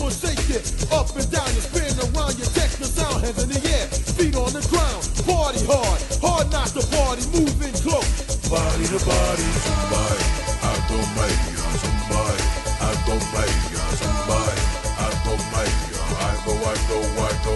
floor 0.02 0.12
shake 0.12 0.50
it, 0.50 0.92
up 0.92 1.16
and 1.16 1.32
down, 1.32 1.48
you 1.56 1.62
spin 1.62 1.94
around, 2.12 2.38
you 2.38 2.46
text 2.52 2.80
the 2.80 2.86
sound, 2.86 3.24
hands 3.24 3.44
in 3.44 3.50
the 3.50 3.62
air, 3.70 3.88
feet 3.88 4.36
on 4.36 4.52
the 4.52 4.62
ground. 4.68 5.04
party 5.26 5.66
hard, 5.66 6.02
hard 6.22 6.52
not 6.52 6.68
to 6.68 6.86
party, 6.88 7.24
moving 7.32 7.74
close. 7.86 8.31
body 8.52 8.84
to 8.84 9.00
body, 9.06 9.48
somebody. 9.64 10.24
I 10.60 10.76
go 10.92 10.98
make 11.16 11.42
you 11.56 11.64
somebody. 11.80 12.44
I 12.84 12.92
go 13.08 13.16
make 13.32 13.60
you 13.72 13.80
somebody. 13.96 14.62
I 15.00 15.10
go 15.24 15.34
make 15.56 15.80
you. 15.88 16.00
I 16.20 16.36
go, 16.44 16.54
I 16.60 16.76
go, 16.92 17.00
I 17.16 17.32
go, 17.48 17.56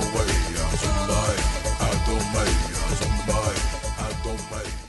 somebody. 0.79 1.43
I 1.84 1.91
make 2.31 2.60
you 2.71 2.79
somebody. 2.95 3.60
I 3.99 4.10
make. 4.55 4.85